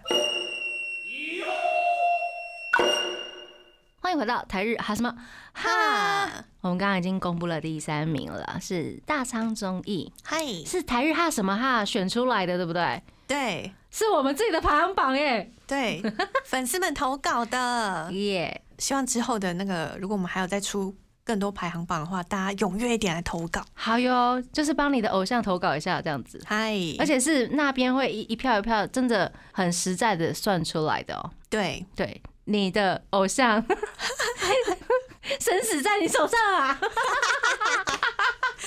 [3.99, 5.15] 欢迎回到台日哈什么
[5.53, 6.43] 哈？
[6.61, 10.11] 我们刚刚已经公布了第三名了，是大仓忠义。
[10.23, 13.03] 嗨，是台日哈什么哈选出来的，对不对？
[13.27, 15.51] 对，是我们自己的排行榜耶。
[15.67, 16.01] 对，
[16.43, 18.63] 粉丝们投稿的耶。
[18.79, 23.63] 希望之后的那个，如果我们还有再出更多排行榜的话，大家踊跃一点来投稿。
[23.73, 26.41] 好哟，就是帮你的偶像投稿一下这样子。
[26.47, 31.29] 嗨，而且是那边会一一票一票，真的很实在的算出来的哦。
[31.49, 33.63] 对对，你的偶像
[35.39, 36.79] 生死在你手上啊！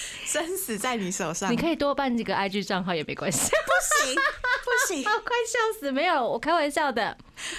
[0.25, 3.51] 生死在你手上，你可以多办几个 IG 账号也没关系。
[3.51, 5.13] 不行不行， 快
[5.47, 5.91] 笑死！
[5.93, 7.17] 没有，我开玩笑的。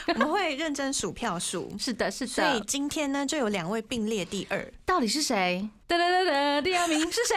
[0.08, 1.72] 我们会认真数票数。
[1.78, 2.32] 是的，是的。
[2.32, 5.70] 所以今天呢，就有两位并列第二，到底是谁？
[5.88, 7.36] 哒哒哒哒，第二名是谁？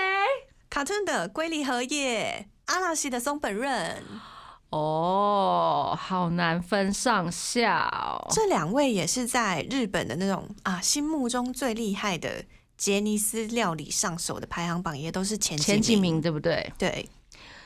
[0.70, 4.02] 卡顿的龟梨和也，阿拉西的松本润。
[4.70, 7.88] 哦，好难分上下。
[8.30, 12.44] 这两位也是在日本的那种啊，心目中最厉害的。
[12.76, 16.72] 杰尼斯料理上手的排行榜也都是前前几名，对不对？
[16.78, 17.08] 对。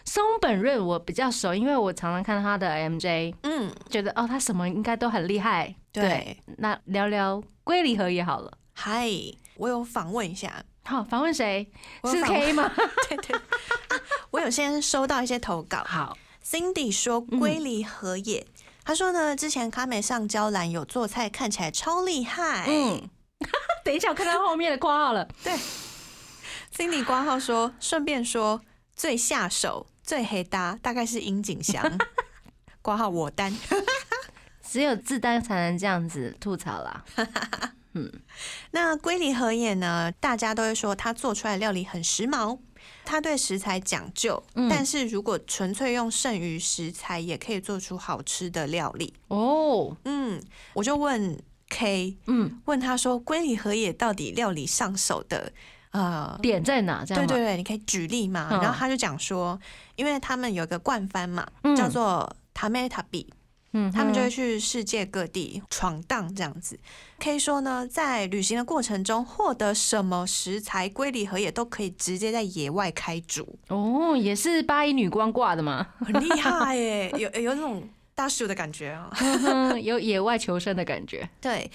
[0.04, 5.74] 松本润我比较熟，因为我常常看他的 MJ，嗯，觉得哦，他什么应该都很厉害。
[5.92, 8.50] 对，那聊聊龟梨和也好了。
[8.72, 9.08] 嗨，
[9.56, 10.64] 我有访问一下。
[10.84, 11.70] 好，访问谁？
[12.04, 12.72] 是 K 吗？
[13.08, 13.40] 对 对。
[14.32, 15.84] 我有先收到一些投稿。
[15.84, 18.46] 好，Cindy 说龟梨和也，
[18.82, 22.64] 他说呢，之前卡美上娇兰有做菜，看起来超厉害。
[22.66, 23.08] 嗯，
[23.84, 25.28] 等一下我看到后面的括号了。
[25.43, 25.53] 对
[26.74, 28.61] ，Cindy 挂号说，顺便说
[28.95, 29.86] 最下手。
[30.03, 31.99] 最黑搭大概是樱井翔，
[32.82, 33.55] 挂号我单，
[34.68, 37.05] 只有自单才能这样子吐槽啦。
[37.95, 38.11] 嗯，
[38.72, 40.11] 那龟梨和也呢？
[40.18, 42.59] 大家都会说他做出来料理很时髦，
[43.05, 49.97] 他对食材讲究，但是如果纯粹用剩余食材也可以做出好吃的料理哦。
[50.07, 51.41] 嗯，我就问
[51.71, 55.51] K，嗯，问他说龟梨和也到底料理上手的。
[55.93, 57.05] 呃，点在哪？
[57.05, 58.49] 这样对对对，你可以举例嘛。
[58.62, 59.59] 然后他就讲说，
[59.97, 61.45] 因为他们有一个惯番嘛，
[61.77, 63.27] 叫做塔梅塔比，
[63.73, 66.79] 嗯，他们就会去世界各地闯荡这样子。
[67.18, 73.59] 可以说呢，在旅行的过程中，获得什么食材，龟梨和也都可以直接在野外开煮。
[73.66, 75.89] 哦，也是八一女光挂的吗？
[75.99, 77.83] 很厉害耶，有有那种
[78.21, 79.11] 大叔的感觉啊，
[79.81, 81.27] 有野外求生的感觉。
[81.41, 81.71] 对。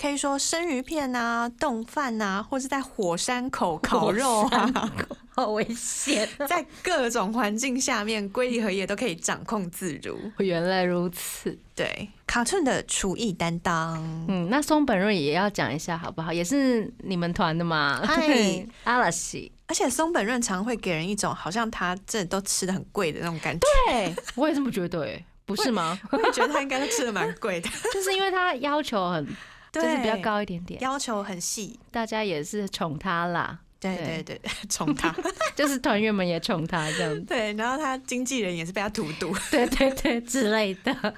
[0.00, 4.90] 可以说生鱼片啊、冻饭啊，或是在火山口烤肉啊，
[5.28, 6.26] 好危险！
[6.48, 10.18] 在各种环境下面，龟梨和也都可以掌控自如。
[10.38, 14.02] 原来如此，对，卡顿的厨艺担当。
[14.26, 16.32] 嗯，那松本润也要讲一下好不好？
[16.32, 18.00] 也是你们团的嘛？
[18.02, 19.52] 嗨， 阿拉西。
[19.66, 23.60] 而且松本润常会给人一种好像他这都吃的很贵的那种感觉。
[23.86, 25.06] 对，我也这么觉得，
[25.56, 25.98] 不是吗？
[26.10, 29.26] 我也觉得他应该都吃的蛮贵的， 就是因为他要求很。
[29.72, 33.56] 就是比较高一点点，要求很细，大家也是宠他啦。
[33.78, 35.14] 对对对， 宠他，
[35.54, 37.24] 就是团员们也宠他这样。
[37.24, 41.14] 对，然后他经纪人也是被他荼毒，对对对之类的。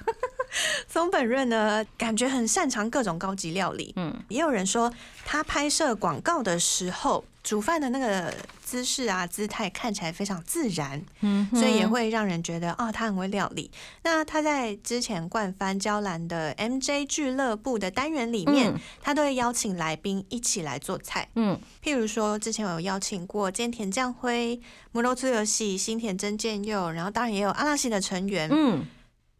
[0.86, 3.94] 松本润呢，感觉很擅长各种高级料理。
[3.96, 4.92] 嗯，也有人说
[5.24, 8.32] 他拍摄广告的时候，煮饭的那个
[8.64, 13.70] 姿势啊、姿态看起来非常自然，嗯，所以也会让人觉得哦，他很会料理。
[14.04, 18.72] 那他在之前冠番娇兰的 MJ 俱乐部的单元里面，
[19.02, 21.28] 他都会邀请来宾一起来做菜。
[21.34, 24.60] 嗯，譬如说之前有邀请过菅田将晖、
[24.92, 28.48] 摩罗出游戏、新田真剑佑，然后当然也有阿拉西的成员。
[28.52, 28.86] 嗯。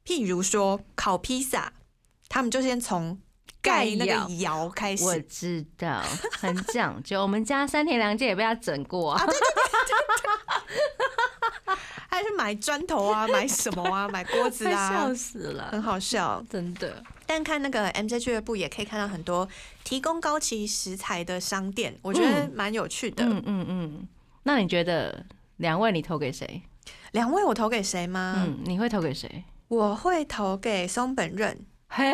[0.05, 1.72] 譬如说烤披萨，
[2.28, 3.16] 他们就先从
[3.62, 5.04] 盖那个窑开始。
[5.04, 6.02] 我知道，
[6.38, 7.22] 很讲究。
[7.22, 9.24] 我们家三田良介也被他整过，啊
[12.08, 17.02] 还 是买砖头啊， 买什么啊，买锅子啊，笑死了，很好笑，真的。
[17.26, 19.48] 但看那个 MJ 俱乐部，也可以看到很多
[19.84, 23.24] 提供高级食材的商店，我觉得蛮有趣的。
[23.24, 24.08] 嗯嗯嗯。
[24.42, 25.24] 那你觉得
[25.58, 26.62] 两位你投给谁？
[27.12, 28.34] 两位我投给谁吗？
[28.38, 29.44] 嗯，你会投给谁？
[29.68, 31.58] 我会投给松本润，
[31.95, 32.11] 嘿，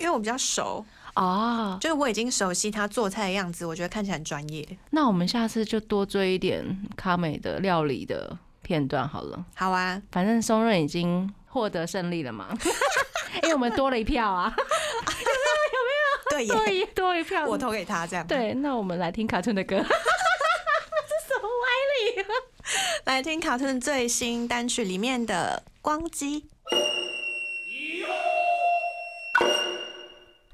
[0.00, 4.64] 因为我比较熟啊，就是我已经熟悉他做菜的样子，我觉得看起来很专业。
[4.90, 6.64] 那我们下次就多追一点
[6.96, 9.44] 卡美的料理的片段好了。
[9.56, 12.56] 好啊，反正松润已经获得胜利了嘛，
[13.42, 16.46] 因为我们多了一票啊，有没有？
[16.46, 18.24] 对，多一多一票，我投给他这样。
[18.24, 19.88] 对，那我们来听卡顿的歌， 这什
[21.42, 22.26] 么歪理？
[23.06, 26.42] 来听卡顿最新单曲里面的《光机》。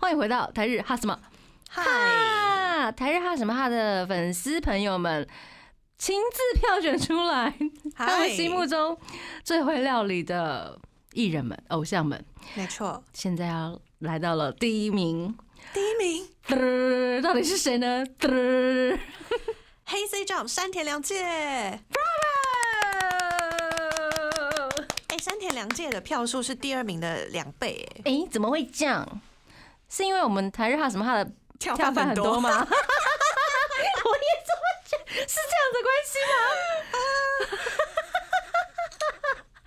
[0.02, 1.16] 欢迎回到台日哈什么？
[1.70, 5.24] 哈，台日哈什么哈的粉丝朋友们，
[5.96, 7.54] 亲自票选出来
[7.94, 8.98] 他们心目中
[9.44, 10.76] 最会料理的
[11.12, 12.22] 艺人们、偶像们。
[12.54, 15.38] 没错，现在要来到了第一名，
[15.72, 18.04] 第一名，到底是谁呢？
[19.84, 21.22] 黑 C Jump 山田凉介。
[21.22, 21.80] 哎
[25.20, 29.20] 山田凉介的票数是第二名的两倍，哎，哎，怎么会这样？
[29.94, 32.48] 是因为我们台日哈什么他的跳饭很多吗？
[32.50, 36.34] 我也这么觉得，是这样的关系吗？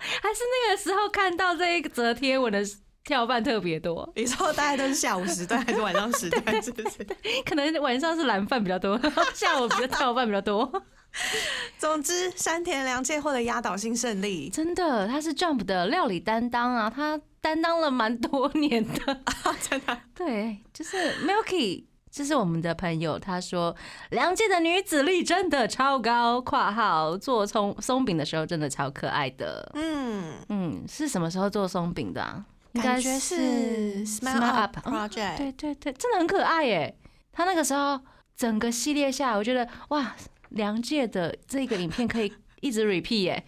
[0.20, 2.60] 还是那个时候看到这一则贴文的
[3.04, 4.12] 跳饭特别多？
[4.16, 6.60] 你说大概都是下午时段还是晚上时段？
[6.60, 7.06] 是不是？
[7.44, 8.98] 可能晚上是蓝饭比较多，
[9.32, 10.82] 下午比较跳饭比较多。
[11.78, 14.50] 总之，山田凉介获得压倒性胜利。
[14.50, 19.20] 真的，他是 Jump 的料理担当啊，他担当了蛮多年的。
[19.60, 23.74] 真的，对，就是 Milky，这是我们的朋友，他说
[24.10, 26.40] 梁介的女子力真的超高。
[26.40, 29.70] 括号做松松饼的时候真的超可爱的。
[29.74, 32.22] 嗯嗯，是什么时候做松饼的？
[32.22, 32.44] 啊？
[32.72, 35.38] 应该是 Smile Up Project。
[35.38, 36.98] 对对对，真的很可爱耶。
[37.32, 38.00] 他那个时候。
[38.36, 40.14] 整个系列下来，我觉得哇，
[40.56, 43.44] 梁界的这个影片可以一直 repeat 耶，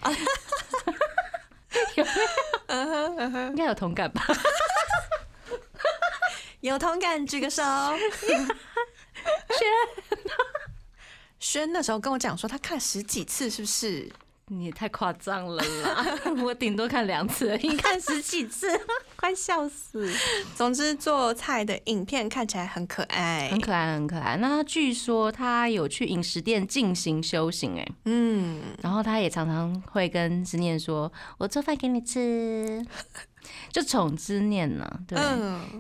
[1.97, 2.11] 有没
[2.75, 3.49] 有？
[3.51, 4.25] 应该有同感吧？
[6.61, 7.63] 有同感举个手。
[9.59, 9.69] 轩，
[11.41, 14.11] 轩那时候跟我讲说，他看十几次，是不是？
[14.51, 16.07] 你也太夸张了啦！
[16.43, 18.67] 我顶多看两次，你看十几次，
[19.15, 20.11] 快笑死。
[20.57, 24.37] 总之，做菜的影片看起来很可爱，很可爱，很可爱。
[24.39, 32.83] 那据说他有去饮食店进行修行，哎，嗯，然后他也常常会跟思念说：“我做饭给你吃。”
[33.71, 35.19] 就宠之念呢，对。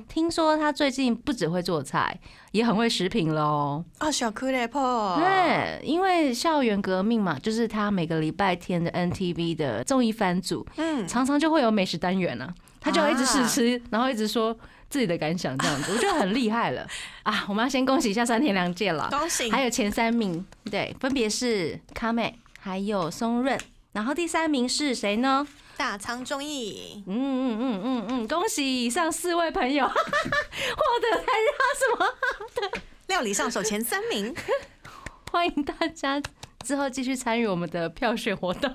[0.08, 2.18] 听说他最近不只会做菜，
[2.52, 3.84] 也很会食品喽。
[4.00, 5.16] 哦，小酷雷婆。
[5.18, 12.52] 对，因为校园革命嘛，就是他每个礼拜天的 NTV 的综艺番组，嗯，常常就会有美食单元呢。
[12.80, 14.56] 他就一直试吃，然后一直说
[14.88, 16.86] 自己的感想，这样子，我觉得很厉害了
[17.24, 17.44] 啊！
[17.48, 19.50] 我们要先恭喜一下三田良介了，恭喜！
[19.50, 23.58] 还有前三名，对，分别是卡美，还有松润，
[23.92, 25.46] 然后第三名是谁呢？
[25.78, 29.86] 大仓中义，嗯嗯嗯嗯嗯，恭喜以上四位朋友。
[29.94, 31.32] 获得参加
[31.78, 32.06] 什么？
[32.72, 34.34] 的料理上手前三名，
[35.30, 36.20] 欢迎大家
[36.68, 38.70] 之后继续参与我们的票选活动。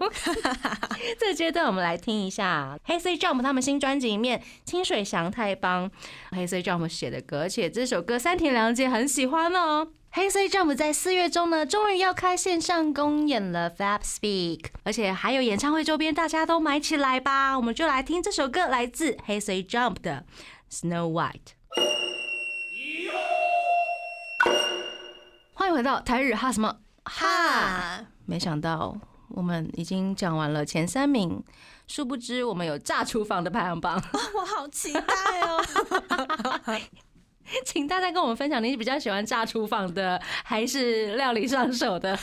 [1.20, 5.92] 这个阶段我们来听一下黑 C Jump 他们新专辑里面清水祥太帮
[6.32, 9.90] 黑 C Jump 写的歌，而且这首歌三田良介很喜欢哦。
[10.10, 17.56] 黑 C Jump 在四月中呢，终于要开线上公演了 Fab Speak，而且还有演唱会周边，大家都买起来吧！
[17.56, 20.26] 我们就来听这首歌，来自黑 C Jump 的
[20.72, 21.54] Snow White。
[25.54, 28.06] 欢迎回到台日哈什么哈？
[28.26, 28.96] 没想到
[29.30, 31.44] 我们已经讲完了前三名，
[31.88, 34.02] 殊不知我们有炸厨房的排行榜，
[34.36, 35.02] 我好期待
[35.42, 36.80] 哦！
[37.66, 42.18] 请大家跟我们分享，你是比较喜欢炸厨房的，还是料理上手的？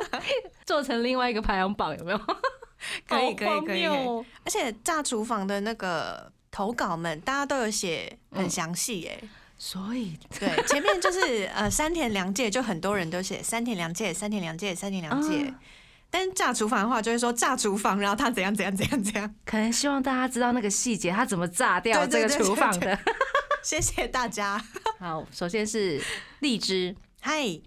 [0.66, 2.18] 做成另外一个排行榜有没有？
[3.08, 3.86] 可以可以可以。
[3.86, 9.24] 而且炸厨房的那个投稿们，大家都有写很详细耶。
[9.58, 15.52] 所以对 前面就是呃三田良介，就很多人都写三田良介，三田良介，三田良介。
[16.10, 19.34] 但炸厨房的话，就会说炸厨房，然后他怎样怎样怎样怎样。
[19.44, 22.98] 可能希望大家知道那个细节，他怎么炸掉这个厨房的。
[23.62, 24.64] 谢谢大家。
[24.98, 26.00] 好，首先是
[26.38, 27.60] 荔枝，嗨，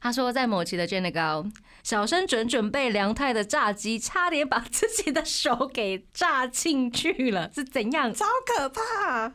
[0.00, 1.44] 他说在某期的煎的糕，
[1.82, 8.14] 小生准准备凉太的炸鸡，差点把自己的手给炸进去了，是怎样？
[8.14, 9.32] 超可怕！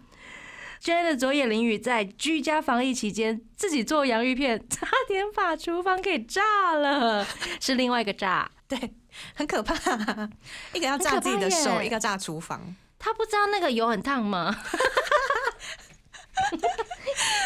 [0.83, 7.25] 煎的左眼淋雨在居家防疫期间自己做洋芋片，差点把厨房给炸了，
[7.61, 8.77] 是另外一个炸，对，
[9.33, 9.73] 很可怕。
[10.73, 12.75] 一个要炸自己的手，一个炸厨房。
[12.99, 14.53] 他不知道那个油很烫吗？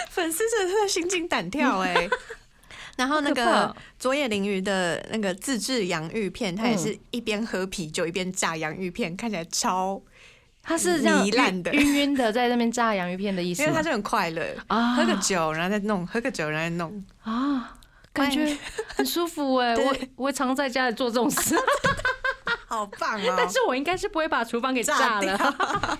[0.10, 2.10] 粉丝真的在心惊胆跳哎，
[2.98, 10.02] 然后那个佐野绫鱼的那个自制洋芋片，他也是一边喝啤酒一边炸洋芋片，看起来超
[10.68, 11.26] 他是这样
[11.72, 14.45] 晕晕的在那边炸洋芋片的意思，因为他就很快乐。
[14.68, 17.03] 啊，喝个酒然后再弄，喝个酒然后再弄。
[17.24, 17.74] 啊，
[18.11, 18.55] 感觉
[18.95, 21.55] 很舒服哎， 我我常在家里做这种事，
[22.68, 23.36] 好棒啊！
[23.38, 25.97] 但是我应该是不会把厨房给炸了。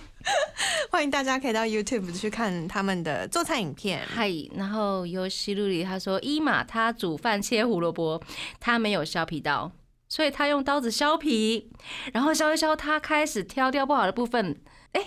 [0.90, 4.02] 欢迎大家可以到 YouTube 去看他们的做菜影片。
[4.06, 8.20] 嗨，然后尤西路里他说，伊玛他煮饭切胡萝卜，
[8.60, 9.72] 他没有削皮刀，
[10.08, 11.70] 所以他用刀子削皮，
[12.12, 14.58] 然后削一削，他开始挑掉不好的部分。
[14.92, 15.00] 哎，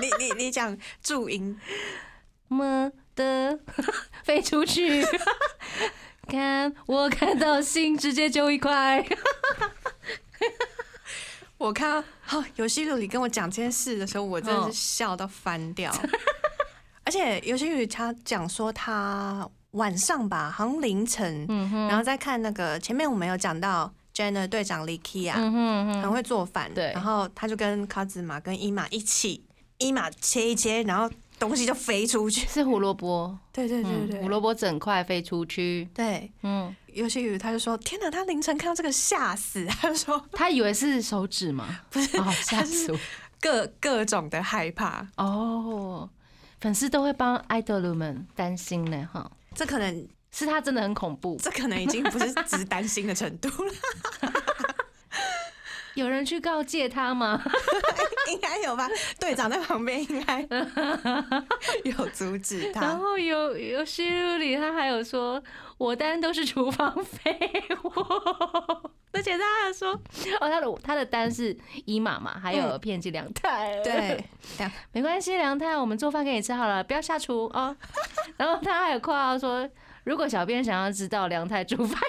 [0.00, 1.58] 你你你讲注音
[2.48, 3.58] 么的
[4.22, 5.04] 飞出去，
[6.28, 9.04] 看我看到心直接就一块。
[11.58, 15.92] 我看到好游戏录里跟我讲这件事的时候，我真的是笑到翻掉。
[17.04, 21.46] 而且游戏里他讲说他晚上吧，好像凌晨，
[21.88, 25.32] 然后再看那个前面我们有讲到 Jenna 队长 Likia
[26.02, 29.44] 很会做饭，对，然后他就跟卡子玛跟伊玛一起，
[29.78, 31.10] 伊玛切一切，然后。
[31.40, 33.34] 东西就飞出去， 是胡萝卜。
[33.50, 35.88] 对对对对，胡萝卜整块飞出去。
[35.94, 41.80] 对，嗯，尤其宇他就说：“天哪，他凌晨看到这个吓死！” 他就说：“他以为是手指吗？
[41.88, 42.08] 不是，
[42.44, 42.94] 吓死，
[43.40, 46.10] 各各种的害怕。”哦，
[46.60, 53.72] 粉丝都会帮爱豆们担心呢，哈，这可能是他真的很恐怖，这可能已经不是只是担心的程度了。
[55.94, 57.42] 有人去告诫他吗？
[58.30, 58.88] 应该有吧，
[59.18, 60.40] 队长在旁边应该
[61.84, 62.80] 有阻止他。
[62.82, 65.42] 然后有有西路里，他还有说，
[65.78, 67.36] 我单都是厨房废
[67.84, 67.90] 物，
[69.12, 69.90] 而且他还说，
[70.40, 74.24] 哦，他的他的单是伊玛嘛，还有片剂凉太，对，
[74.92, 77.76] 没关系，凉太，我们做饭给你吃好了，不要下厨哦。
[78.36, 79.68] 然后他还有括号说，
[80.04, 82.00] 如果小编想要知道梁太煮饭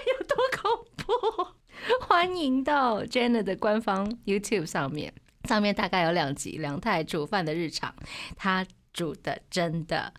[2.07, 5.13] 欢迎到 Jenna 的官方 YouTube 上面，
[5.47, 7.93] 上面大概有两集梁太煮饭的日常，
[8.35, 10.13] 他煮的真的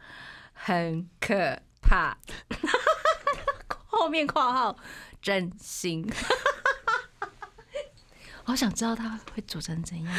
[0.52, 2.16] 很可怕。
[3.86, 4.76] 后面括号
[5.20, 6.06] 真心。
[8.44, 10.12] 好想知道他会煮成怎样。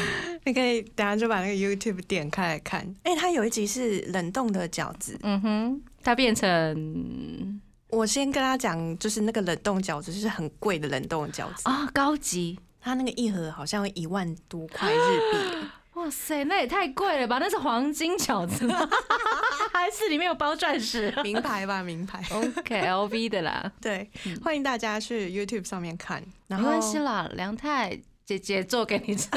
[0.45, 2.95] 你可以等下就把那个 YouTube 点开来看。
[3.03, 5.19] 哎，他有一集是冷冻的饺子。
[5.23, 7.61] 嗯哼，它变成……
[7.93, 12.59] 我先跟他讲，就是那个冷冻饺子就是很贵的冷冻饺子啊，高级。
[12.81, 15.67] 它那个一盒好像一万多块日币。
[15.93, 17.37] 哇塞，那也太贵了吧？
[17.39, 18.89] 那是黄金饺子吗？
[19.71, 21.13] 还是里面有包钻石？
[21.23, 22.21] 名牌吧，名牌。
[22.31, 23.71] OK，LV 的啦。
[23.79, 24.09] 对，
[24.43, 26.21] 欢迎大家去 YouTube 上面看。
[26.47, 27.99] 没关系啦，梁太。
[28.25, 29.27] 姐姐做给你吃，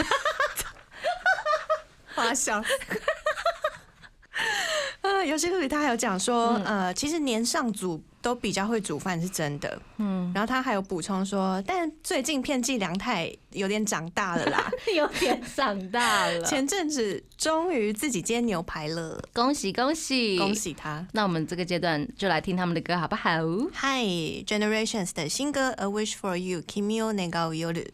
[2.15, 2.65] 花香。
[5.03, 9.81] 呃，游戏录里他还有讲说，呃，其实年上组都比较会煮饭是真的。
[9.99, 16.43] 嗯，然后他还有补充说，但最近片寄良太有点长大了啦， 有点长大了。
[16.43, 21.07] 前阵子终于自己煎牛排了，恭喜恭喜恭喜他！
[21.13, 23.31] 那我们这个阶段就来听他们的歌好不好
[23.81, 27.87] ？Hi，Generations 的新歌《A Wish for You》，Kimio Nega Yoru。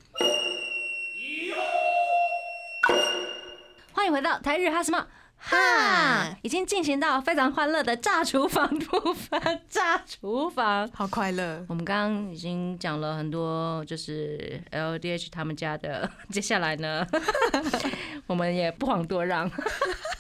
[3.93, 5.07] 欢迎回到台日哈什么
[5.45, 9.61] 哈，已经进行到非常欢乐的炸厨房部分。
[9.69, 11.65] 炸厨房好快乐。
[11.69, 16.09] 我们刚刚已经讲了很多，就是 LDH 他们家的。
[16.31, 17.05] 接下来呢，
[18.29, 19.51] 我们也不遑多让，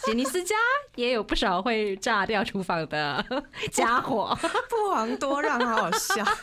[0.04, 0.56] 吉尼斯家
[0.96, 3.24] 也有不少会炸掉厨房的
[3.70, 4.36] 家伙。
[4.68, 6.24] 不遑多让，好好笑。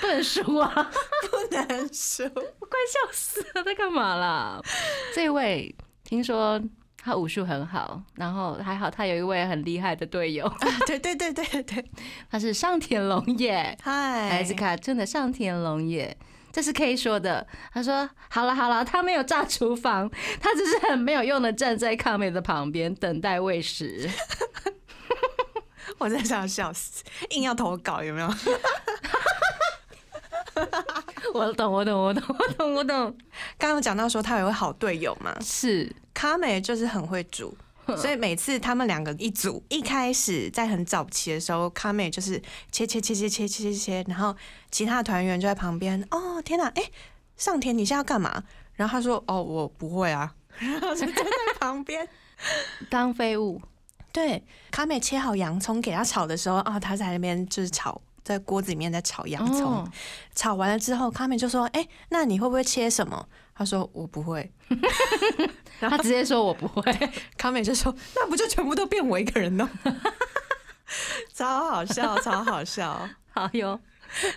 [0.00, 0.90] 不能输啊！
[1.28, 4.62] 不能输，我快笑死了，在干嘛啦？
[5.12, 5.74] 这位
[6.08, 6.58] 听说
[6.96, 10.50] 他武术很好，然后还好他有一位很厉害的队友。
[10.86, 11.84] 对对对对对，
[12.30, 13.76] 他是上田龙也。
[13.82, 16.16] 嗨，孩子卡真的上田龙也，
[16.50, 17.46] 这是 K 说的。
[17.74, 24.08] 他说：“好了好了，他没有炸厨房，他只是很没有用的站在康美的旁边等待喂食。
[25.98, 28.28] ”我在想笑死，硬要投稿有没有？
[31.34, 33.16] 我懂，我懂，我懂，我懂，我懂。
[33.56, 37.56] 刚刚讲到说他有个好队友嘛，是卡美就是很会煮，
[37.96, 44.34] 所以每次他们两个一组，一开始在很早期的时候，卡美就是切切切切切切切切，然后
[44.70, 46.02] 其他团员就在旁边。
[46.10, 46.82] 哦天哪，哎，
[47.36, 48.42] 上田你现在要干嘛？
[48.74, 50.34] 然后他说：哦，我不会啊。
[50.58, 52.08] 然后就站在旁边
[52.90, 53.60] 当废物。
[54.10, 58.00] 对，卡美切好洋葱给他炒的时候啊，他在那边就是炒。
[58.28, 59.90] 在锅子里面在炒洋葱，
[60.34, 63.26] 炒完了之后，卡美就说：“哎，那你会不会切什么？”
[63.56, 64.52] 他说：“我不会。”
[65.80, 66.82] 他直接说我不会。
[67.38, 69.66] 卡美就说：“那不就全部都变我一个人了？”
[71.32, 73.80] 超好笑，超好笑， 好哟，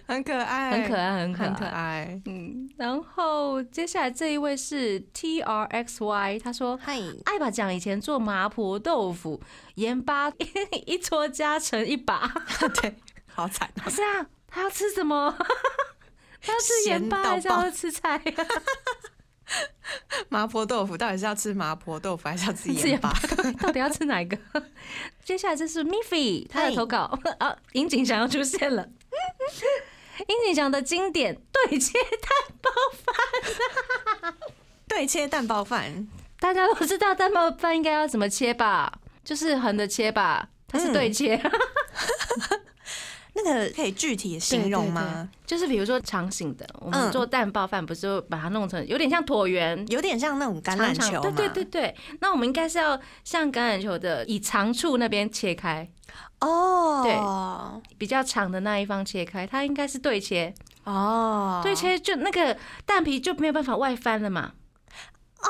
[0.06, 2.22] 很可爱，很可爱，很很可爱。
[2.28, 9.42] 嗯，然后接下来这一位是 T R X Y，他说：“嗨，艾爸讲以前做麻婆豆腐，
[9.76, 10.32] 盐巴
[10.88, 12.32] 一撮加成一把。”
[12.82, 12.96] 对。
[13.42, 13.90] 好惨啊！
[13.90, 15.36] 是啊，他要吃什么？
[16.42, 18.22] 他要吃盐巴还是要吃菜？
[20.30, 23.12] 麻婆豆腐到底是要吃麻婆豆腐还是要吃盐巴？
[23.60, 24.38] 到底要吃哪一个？
[25.26, 28.88] 接下来这是 Miffy 他的投稿啊，尹景祥要出现了。
[30.28, 32.72] 尹景祥的经典对切蛋包
[34.22, 34.34] 饭，
[34.88, 36.08] 对切蛋包饭，
[36.40, 39.00] 大家都知道蛋包饭应该要怎么切吧？
[39.24, 41.42] 就是横的切吧，它是对切。
[43.44, 45.30] 那个可以具体形容吗？
[45.46, 55.90] 就是比如说长形的，我们做蛋包饭不是把它弄成有点像椭圆，有点像那种橄榄球对对对对，那我们应该是要像橄榄球的，以长处那边切开。
[56.40, 60.54] 哦，对，比较长的那一方切开，它应该是对切。
[60.84, 64.54] 哦，对切就那个蛋皮就没有办法外翻了嘛。
[65.40, 65.48] 啊。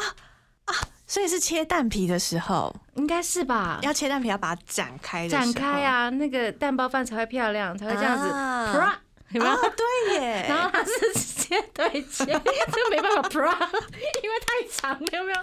[1.12, 3.80] 所以是切蛋皮的时候，应该是吧？
[3.82, 8.30] 要切蛋皮要把它展开，展开啊，那个蛋包饭才会漂亮，才会这样子。
[8.30, 8.97] 啊，
[9.32, 9.55] 有没有？
[9.72, 10.45] 对耶。
[10.47, 13.51] 然后它是直接对切，就没办法 pra，
[14.24, 15.39] 因为太长了，有没有？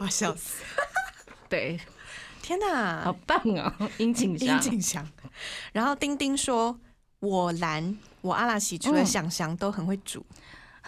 [0.00, 0.62] 我笑死。
[1.50, 1.78] 对，
[2.40, 3.90] 天哪，好棒哦！
[3.98, 5.06] 殷景祥，殷景祥。
[5.74, 6.80] 然后丁丁说
[7.20, 10.24] ：“我蓝，我阿拉西除了想想都很会煮。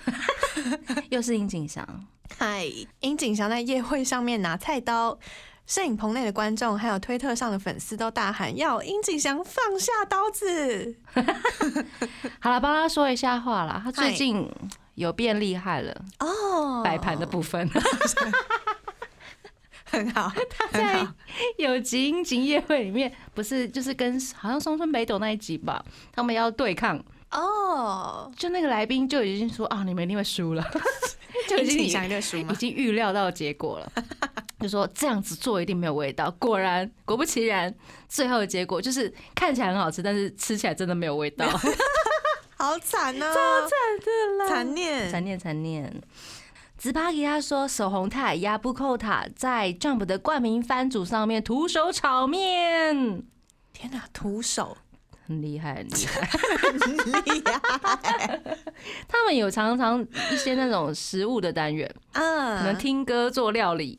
[1.10, 1.86] ”又是殷景祥。
[2.38, 2.66] 嗨，
[3.00, 5.18] 殷景祥在夜会上面拿菜刀，
[5.66, 10.96] 摄影棚内的观众还有推特上的粉丝都大喊要殷景祥放下刀子。
[12.40, 14.50] 好了，帮他说一下话了，他最近
[14.94, 17.68] 有变厉害了哦，摆盘的部分。
[19.84, 20.32] 很好。
[20.48, 21.06] 他在
[21.58, 26.98] 有集英吉夜会里面，不是就是跟好像松村北斗那一集吧，他们要对抗
[27.32, 30.64] 哦，就那个来宾就已经说啊，你们一定会输了，
[31.48, 33.92] 就已经想输已经预料到结果了，
[34.60, 36.30] 就说这样子做一定没有味道。
[36.38, 37.74] 果然，果不其然，
[38.08, 41.46] 最后的结果就是看起来很好吃，但是吃起来真的没有味道。
[42.56, 43.70] 好惨哦，超惨
[44.00, 44.48] 的啦！
[44.48, 46.02] 残念，残念，残念。
[46.78, 53.22] 直巴给他说：“手红太压布扣塔在 Jump 的冠名番组上面徒手炒面。”
[53.72, 54.76] 天哪，徒手
[55.32, 56.20] 很厉害，很厉害，
[56.60, 58.40] 很厉害。
[59.08, 63.98] 他们有常常一些那种食物的单元，嗯，可能听歌做料理。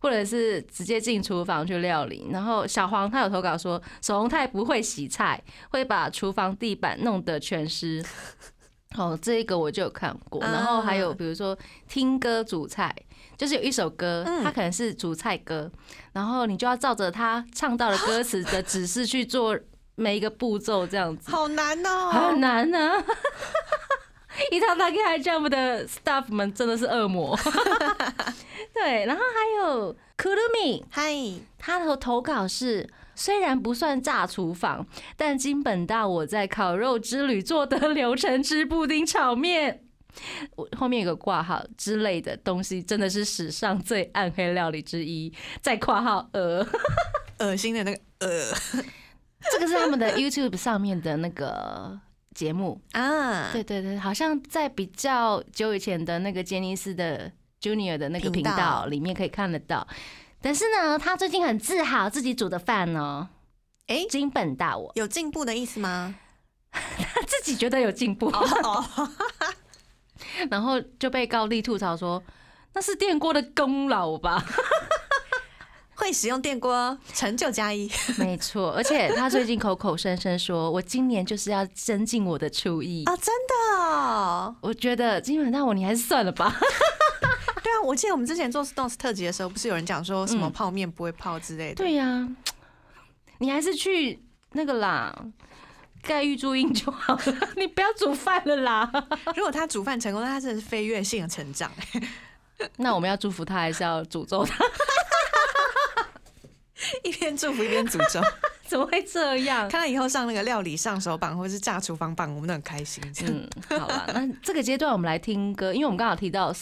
[0.00, 8.00] 或者是直接进厨房去料理，然后小黄他有投稿说，手红太不会洗菜，会把厨房地板弄得全湿。
[8.96, 10.40] 哦，这一个我就有看过。
[10.40, 11.58] 然后还有比如说
[11.88, 12.94] 听歌煮菜，
[13.36, 15.68] 就是有一首歌，它可能是煮菜歌，
[16.12, 19.58] 然后你就要照着他唱到的歌词的指示去做
[19.98, 21.30] 每一个步骤，这样子。
[21.30, 23.04] 好难哦，很难呢。
[24.52, 27.36] 一套大 K 还 Jump 的 staff 们真的是恶魔，
[28.72, 31.12] 对，然后还有 Kurumi，嗨，
[31.58, 34.86] 他的投稿是虽然不算炸厨房，
[35.16, 39.82] 但金本大我在烤肉之旅做的流程吃布丁炒面，
[40.54, 46.64] 我后面有个挂号之类的东西，真的是史上最暗黑料理之一，在括号呃，
[47.40, 48.52] 恶心的那个呃，
[49.52, 52.00] 这个是他们的 YouTube 上面的那个。
[52.34, 57.28] 节目啊，对对对，好像在比较久以前的那个杰尼斯的
[57.60, 59.84] Junior 的那个频道里面可以看得到。
[60.40, 63.28] 但是呢，他最近很自豪自己煮的饭哦。
[63.88, 66.14] 哎，金本大我有进步的意思吗？
[66.70, 68.32] 他自己觉得有进步，
[70.48, 72.22] 然后就被高丽吐槽说
[72.72, 74.44] 那是电锅的功劳吧。
[75.98, 77.90] 会使用电锅，成就加一。
[78.18, 83.16] 没错，而且他最近口口声声说，我今年就是要增进我的厨艺啊！
[83.16, 86.54] 真的，我觉得基本上我你还是算了吧。
[87.62, 91.74] 对啊，我记得我们之前做 Stones 特辑的时候，不是有人讲说什么泡面不会泡之类的？
[91.74, 92.28] 对呀，
[93.38, 94.22] 你还是去
[94.52, 95.12] 那个啦，
[96.00, 97.22] 盖玉注印就好了。
[97.56, 98.88] 你不要煮饭了啦。
[99.34, 101.70] 如果他煮饭成功，那他真的是飞跃性的成长。
[102.76, 104.64] 那我们要祝福他，还是要诅咒他？
[107.04, 108.20] 一边祝福一边诅咒，
[108.66, 109.68] 怎么会这样？
[109.68, 113.02] 看到以后上那个料理上手榜或者是炸厨房榜，我们都很开心。
[113.22, 116.52] 嗯，好吧，那这个阶段我们来听歌，因为我们刚好提到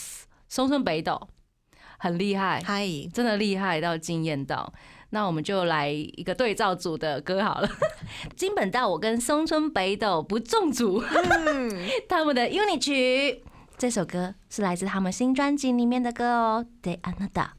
[0.49, 1.27] 松村北斗
[1.97, 4.73] 很厉害，嗨，真的厉害到惊艳到。
[5.11, 7.69] 那我们就来一个对照组的歌好了，
[8.35, 11.01] 金本道我跟松村北斗不中组，
[12.09, 13.41] 他们的 unit 曲，
[13.77, 17.51] 这首歌是来自他们新专辑里面的歌哦，De Anada。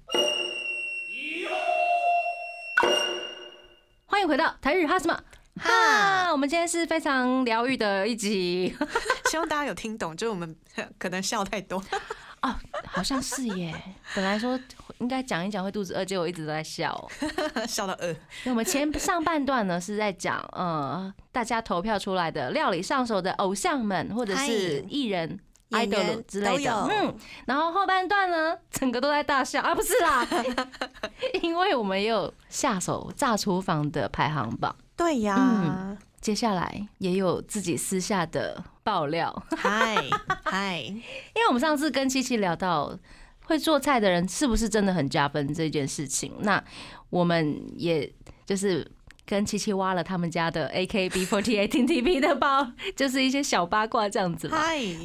[4.11, 5.15] 欢迎回到台日哈什么
[5.61, 6.33] 哈？
[6.33, 8.75] 我们今天是非常疗愈的一集，
[9.31, 10.17] 希望大家有听懂。
[10.17, 10.57] 就是我们
[10.99, 11.83] 可能笑太多
[12.41, 12.55] 哦，
[12.87, 13.75] 好像是耶。
[14.15, 14.59] 本来说
[14.99, 17.07] 应该讲一讲会肚子饿，结果一直都在笑，
[17.69, 18.17] 笑到饿。
[18.47, 25.39] 我们前上半段呢是在讲呃，大家投票出来的料理上手的偶像们或者是艺人。
[25.71, 27.15] Idol 之类的，嗯，
[27.47, 29.61] 然后后半段呢， 整个都在大笑。
[29.61, 30.27] 啊，不是啦，
[31.43, 39.97] 因为我们也有下手炸厨房的排行榜，对呀，嗯接下来也有自己私下的爆料，嗨
[40.45, 40.95] 嗨，因
[41.37, 42.99] 为我们上次跟七七聊到
[43.45, 46.63] 会做菜的人是不是真的很加分这件事情，那
[47.11, 48.13] 我们也
[48.45, 48.91] 就是。
[49.29, 52.67] 跟七七挖了他们家的 AKB48 TTP 的包，
[52.97, 54.57] 就是一些小八卦这样子嘛。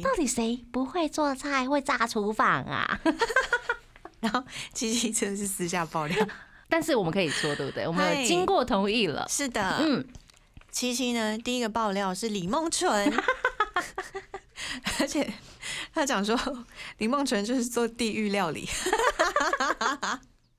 [0.02, 2.98] 到底谁不会做菜会炸厨房啊？
[4.20, 6.26] 然后七七真的是私下爆料，
[6.70, 7.86] 但是我们可以说对不对？
[7.86, 9.26] 我们经过同意了。
[9.28, 10.02] 是的，嗯，
[10.70, 13.12] 七七呢，第一个爆料是李梦纯，
[15.00, 15.30] 而且
[15.92, 16.34] 他讲说
[16.96, 18.66] 李梦纯就是做地狱料理。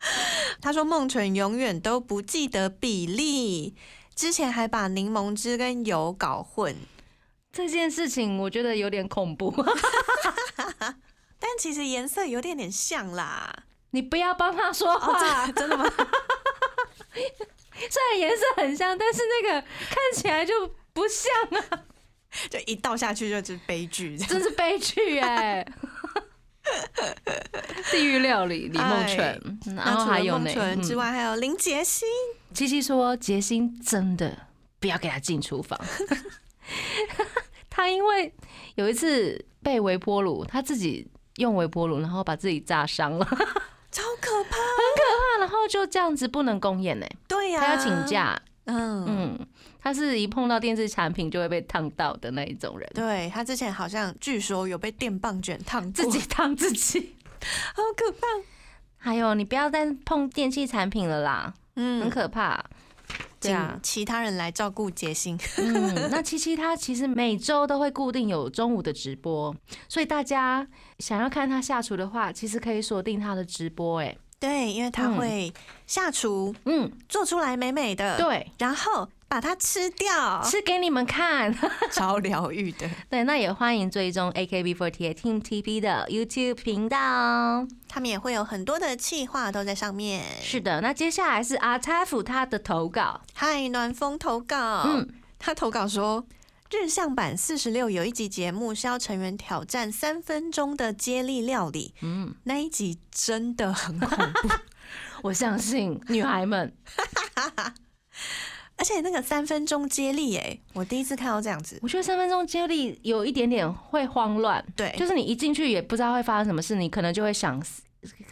[0.62, 3.76] 他说：“梦纯永远都不记得比例，
[4.16, 6.76] 之前还把柠檬汁跟油搞混。
[7.52, 9.52] 这件事情我觉得有点恐怖，
[11.40, 13.64] 但其实颜色有点点像啦。
[13.92, 15.86] 你不要帮他说话，真的吗？
[17.14, 20.54] 虽然颜色很像，但是那个看起来就
[20.92, 21.86] 不像啊！
[22.50, 25.66] 就一倒下去就是悲剧，真是悲剧哎。”
[27.92, 32.08] 地狱料理李梦纯，然后还有梦纯之外，还有林杰星。
[32.54, 34.38] 七七说杰星真的
[34.80, 35.80] 不要给他进厨房。
[37.70, 38.34] 他因为
[38.76, 45.40] 有一次被微波炉，他自己用微波炉，然后把自己炸伤了，超可怕，很可怕。
[45.40, 47.06] 然后就这样子不能公演呢？
[47.28, 48.42] 对呀，他要请假。
[48.68, 49.48] 嗯嗯，
[49.86, 52.90] 他是一碰到电视产品就会被烫到的那一种人。
[52.96, 57.16] 对他之前好像据说有被电棒卷烫，自己烫自己，
[57.76, 58.26] 好可怕。
[58.98, 62.66] 还有，你不要再碰电器产品了啦，嗯，很可怕。
[63.40, 65.38] 对啊，其他人来照顾杰心。
[65.58, 69.56] 嗯，那七七他其实每周都会固定有中午的直播，
[69.88, 70.68] 所以大家
[70.98, 74.00] 想要看他下厨的话，其实可以锁定他的直播。
[74.00, 74.18] 哎。
[74.38, 75.52] 对，因为他会
[75.88, 81.54] 下厨，嗯，做出来美美的，对，然后把它吃掉，吃给你们看，
[81.92, 82.90] 超疗愈的。
[83.10, 86.98] 对，那也欢迎追踪 AKB48 Team TV 的 YouTube 频道，
[87.88, 90.24] 他们也会有很多的企划都在上面。
[90.42, 95.08] 是的，那接下来是阿泰夫他的投稿，嗨，暖风投稿，嗯，
[95.40, 96.26] 他投稿说。
[96.72, 104.10] 日向版四十六有一集节目是要成员挑战三分钟的接力料理，嗯，那一集真的很恐
[104.42, 104.50] 怖，
[105.24, 106.74] 我相信女孩们，
[108.86, 117.60] 而且那个三分钟接力，哎，我第一次看到这样子，我觉得三分钟接力有一点点会慌乱，对，就是你一进去也不知道会发生什么事，你可能就会想，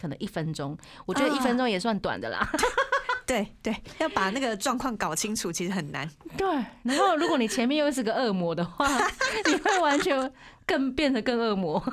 [0.00, 2.48] 可能一分钟，我觉得一分钟也算短的啦。
[3.26, 6.08] 对对，要把那个状况搞清楚，其实很难。
[6.36, 6.46] 对，
[6.84, 8.86] 然后如果你前面又是个恶魔的话，
[9.50, 10.32] 你会完全
[10.64, 11.92] 更变得更恶魔，对，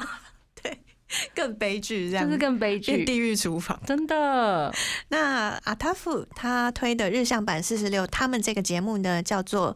[1.35, 2.25] 更悲剧，这样。
[2.25, 4.73] 就是更悲剧，地狱厨房，真的。
[5.09, 9.75] 那阿塔夫他推的日向版四十六，他们这个节目呢叫做。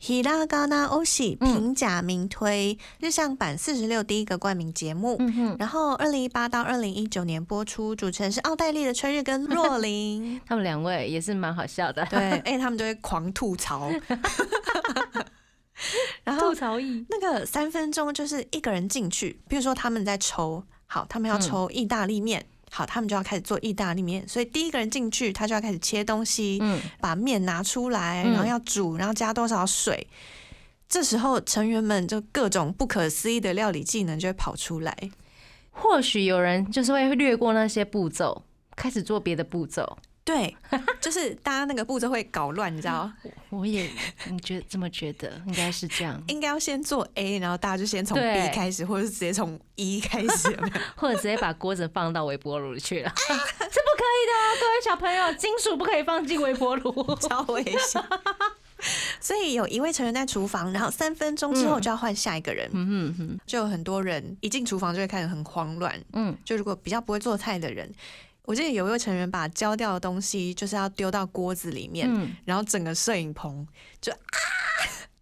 [0.00, 5.18] 希拉嘎纳欧西平假名推日向版四十六第一个冠名节目，
[5.58, 13.92] 然后二零一八到二零一九年播出，主持人是奥黛丽的春日跟若琳， 他们两位也是蛮好笑的，对，哎，他们都会狂吐槽，
[16.24, 22.44] 然后吐槽意那个三分钟就是一个人进去，比如说他们在抽，好，他们要抽意大利面。
[22.72, 30.06] 好，他们就要开始做意大利面，所以第一个人进去，他就要开始切东西，嗯，把面拿出来，然后要煮，然后加多少水。
[30.88, 34.96] 这时候成员们就各种不可思议的料理技能就会跑出来。
[35.72, 38.44] 或许有人就是会略过那些步骤，
[38.76, 39.98] 开始做别的步骤。
[40.22, 40.54] 对，
[41.00, 43.10] 就是大家那个步骤会搞乱，你知道
[43.50, 43.90] 我也
[44.28, 46.22] 你觉得这么觉得，应该是这样。
[46.28, 50.56] 应该要先做 A，然后大家就先从 B 开始，或者是直接从一开始，
[50.94, 54.60] 或者直接把锅子放到微波炉里去了，是不可以的。
[54.60, 58.02] 各位小朋友，金属不可以放进微波炉，超危险。
[59.20, 62.70] 所以有一位成员在厨房，然后三分钟之后就要换下一个人。
[62.72, 66.00] 嗯嗯，就有很多人一进厨房就会开始很慌乱。
[66.12, 67.92] 嗯，就如果比较不会做菜的人。
[68.50, 72.10] 我记得有一位成员把焦掉的东西就是要丢到锅子里面，
[72.44, 73.64] 然后整个摄影棚
[74.00, 74.18] 就啊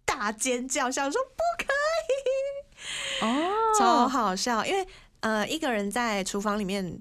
[0.03, 1.65] 大尖叫，想说不可
[3.21, 4.65] 以哦， 超好笑。
[4.65, 4.83] 因为
[5.19, 6.99] 呃一个人在厨房里面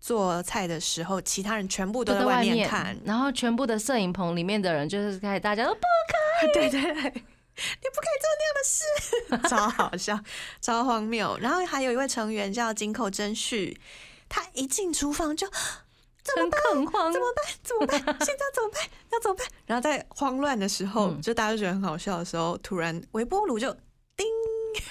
[0.00, 10.16] 做菜的时候，其他人全部都在外面看，然后全部的摄影棚里面的人就是开始大家都不可以， 对对对，你不可以做那样的事， 超好笑，
[10.60, 11.36] 超荒谬。
[11.40, 13.80] 然后还有一位成员叫井口真绪。
[14.28, 16.60] 他一进厨房就怎么办？
[16.72, 17.44] 怎么办？
[17.62, 18.00] 怎么办？
[18.26, 18.82] 现在怎么办？
[19.12, 19.46] 要怎么办？
[19.66, 23.72] 然后在慌乱的时候，就大家都觉得很好笑的时候，突然微波炉就
[24.16, 24.26] 叮，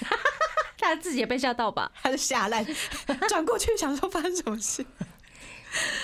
[0.78, 1.90] 他自己也被吓到吧？
[2.02, 2.64] 他就吓烂，
[3.28, 4.84] 转过去想说发生什么事？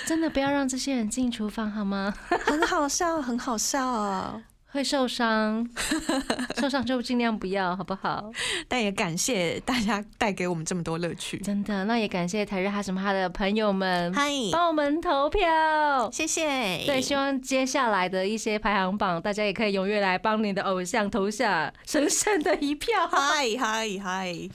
[0.05, 2.13] 真的不要让这些人进厨房好吗？
[2.45, 4.41] 很好笑，很好笑。
[4.73, 5.69] 会受伤，
[6.59, 8.31] 受伤就尽量不要，好不好？
[8.67, 11.85] 但也感谢大家带给我们这么多乐趣，真的。
[11.85, 16.83] 那也感谢台日哈什么哈的朋友们，嗨，帮我们投票，谢谢。
[16.87, 23.07] 对，希望接下来的一些排行榜，大家也可以踊跃来帮你的偶像投下神圣的一票。
[23.07, 24.49] 嗨嗨嗨！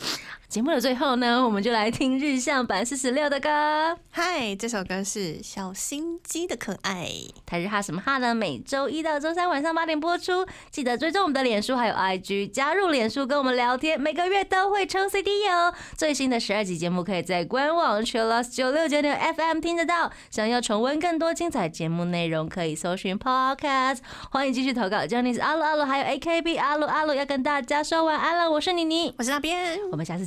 [0.48, 3.98] 节目的最后呢，我们就来听日向版四十六的歌。
[4.10, 7.06] 嗨，这首歌是小心机的可爱。
[7.44, 8.34] 台日哈什么哈呢？
[8.34, 15.74] 每周一到周三晚上八点播出，记得追踪我们的脸书还有 IG，加入脸书跟我们聊天，每个月都会抽 CD 哦。
[15.98, 20.10] 最新的十二集节目可以在官网 Chillus 九六九点 FM 听得到。
[20.30, 23.98] 想要重温更多精彩节目内容，可以搜寻 Podcast。
[24.30, 28.50] 欢迎继续投稿 j o n 是阿鲁阿鲁，还有 AKB 阿鲁阿鲁要跟大家说晚安了。
[28.50, 30.26] 我是妮妮，我是那边，我们下次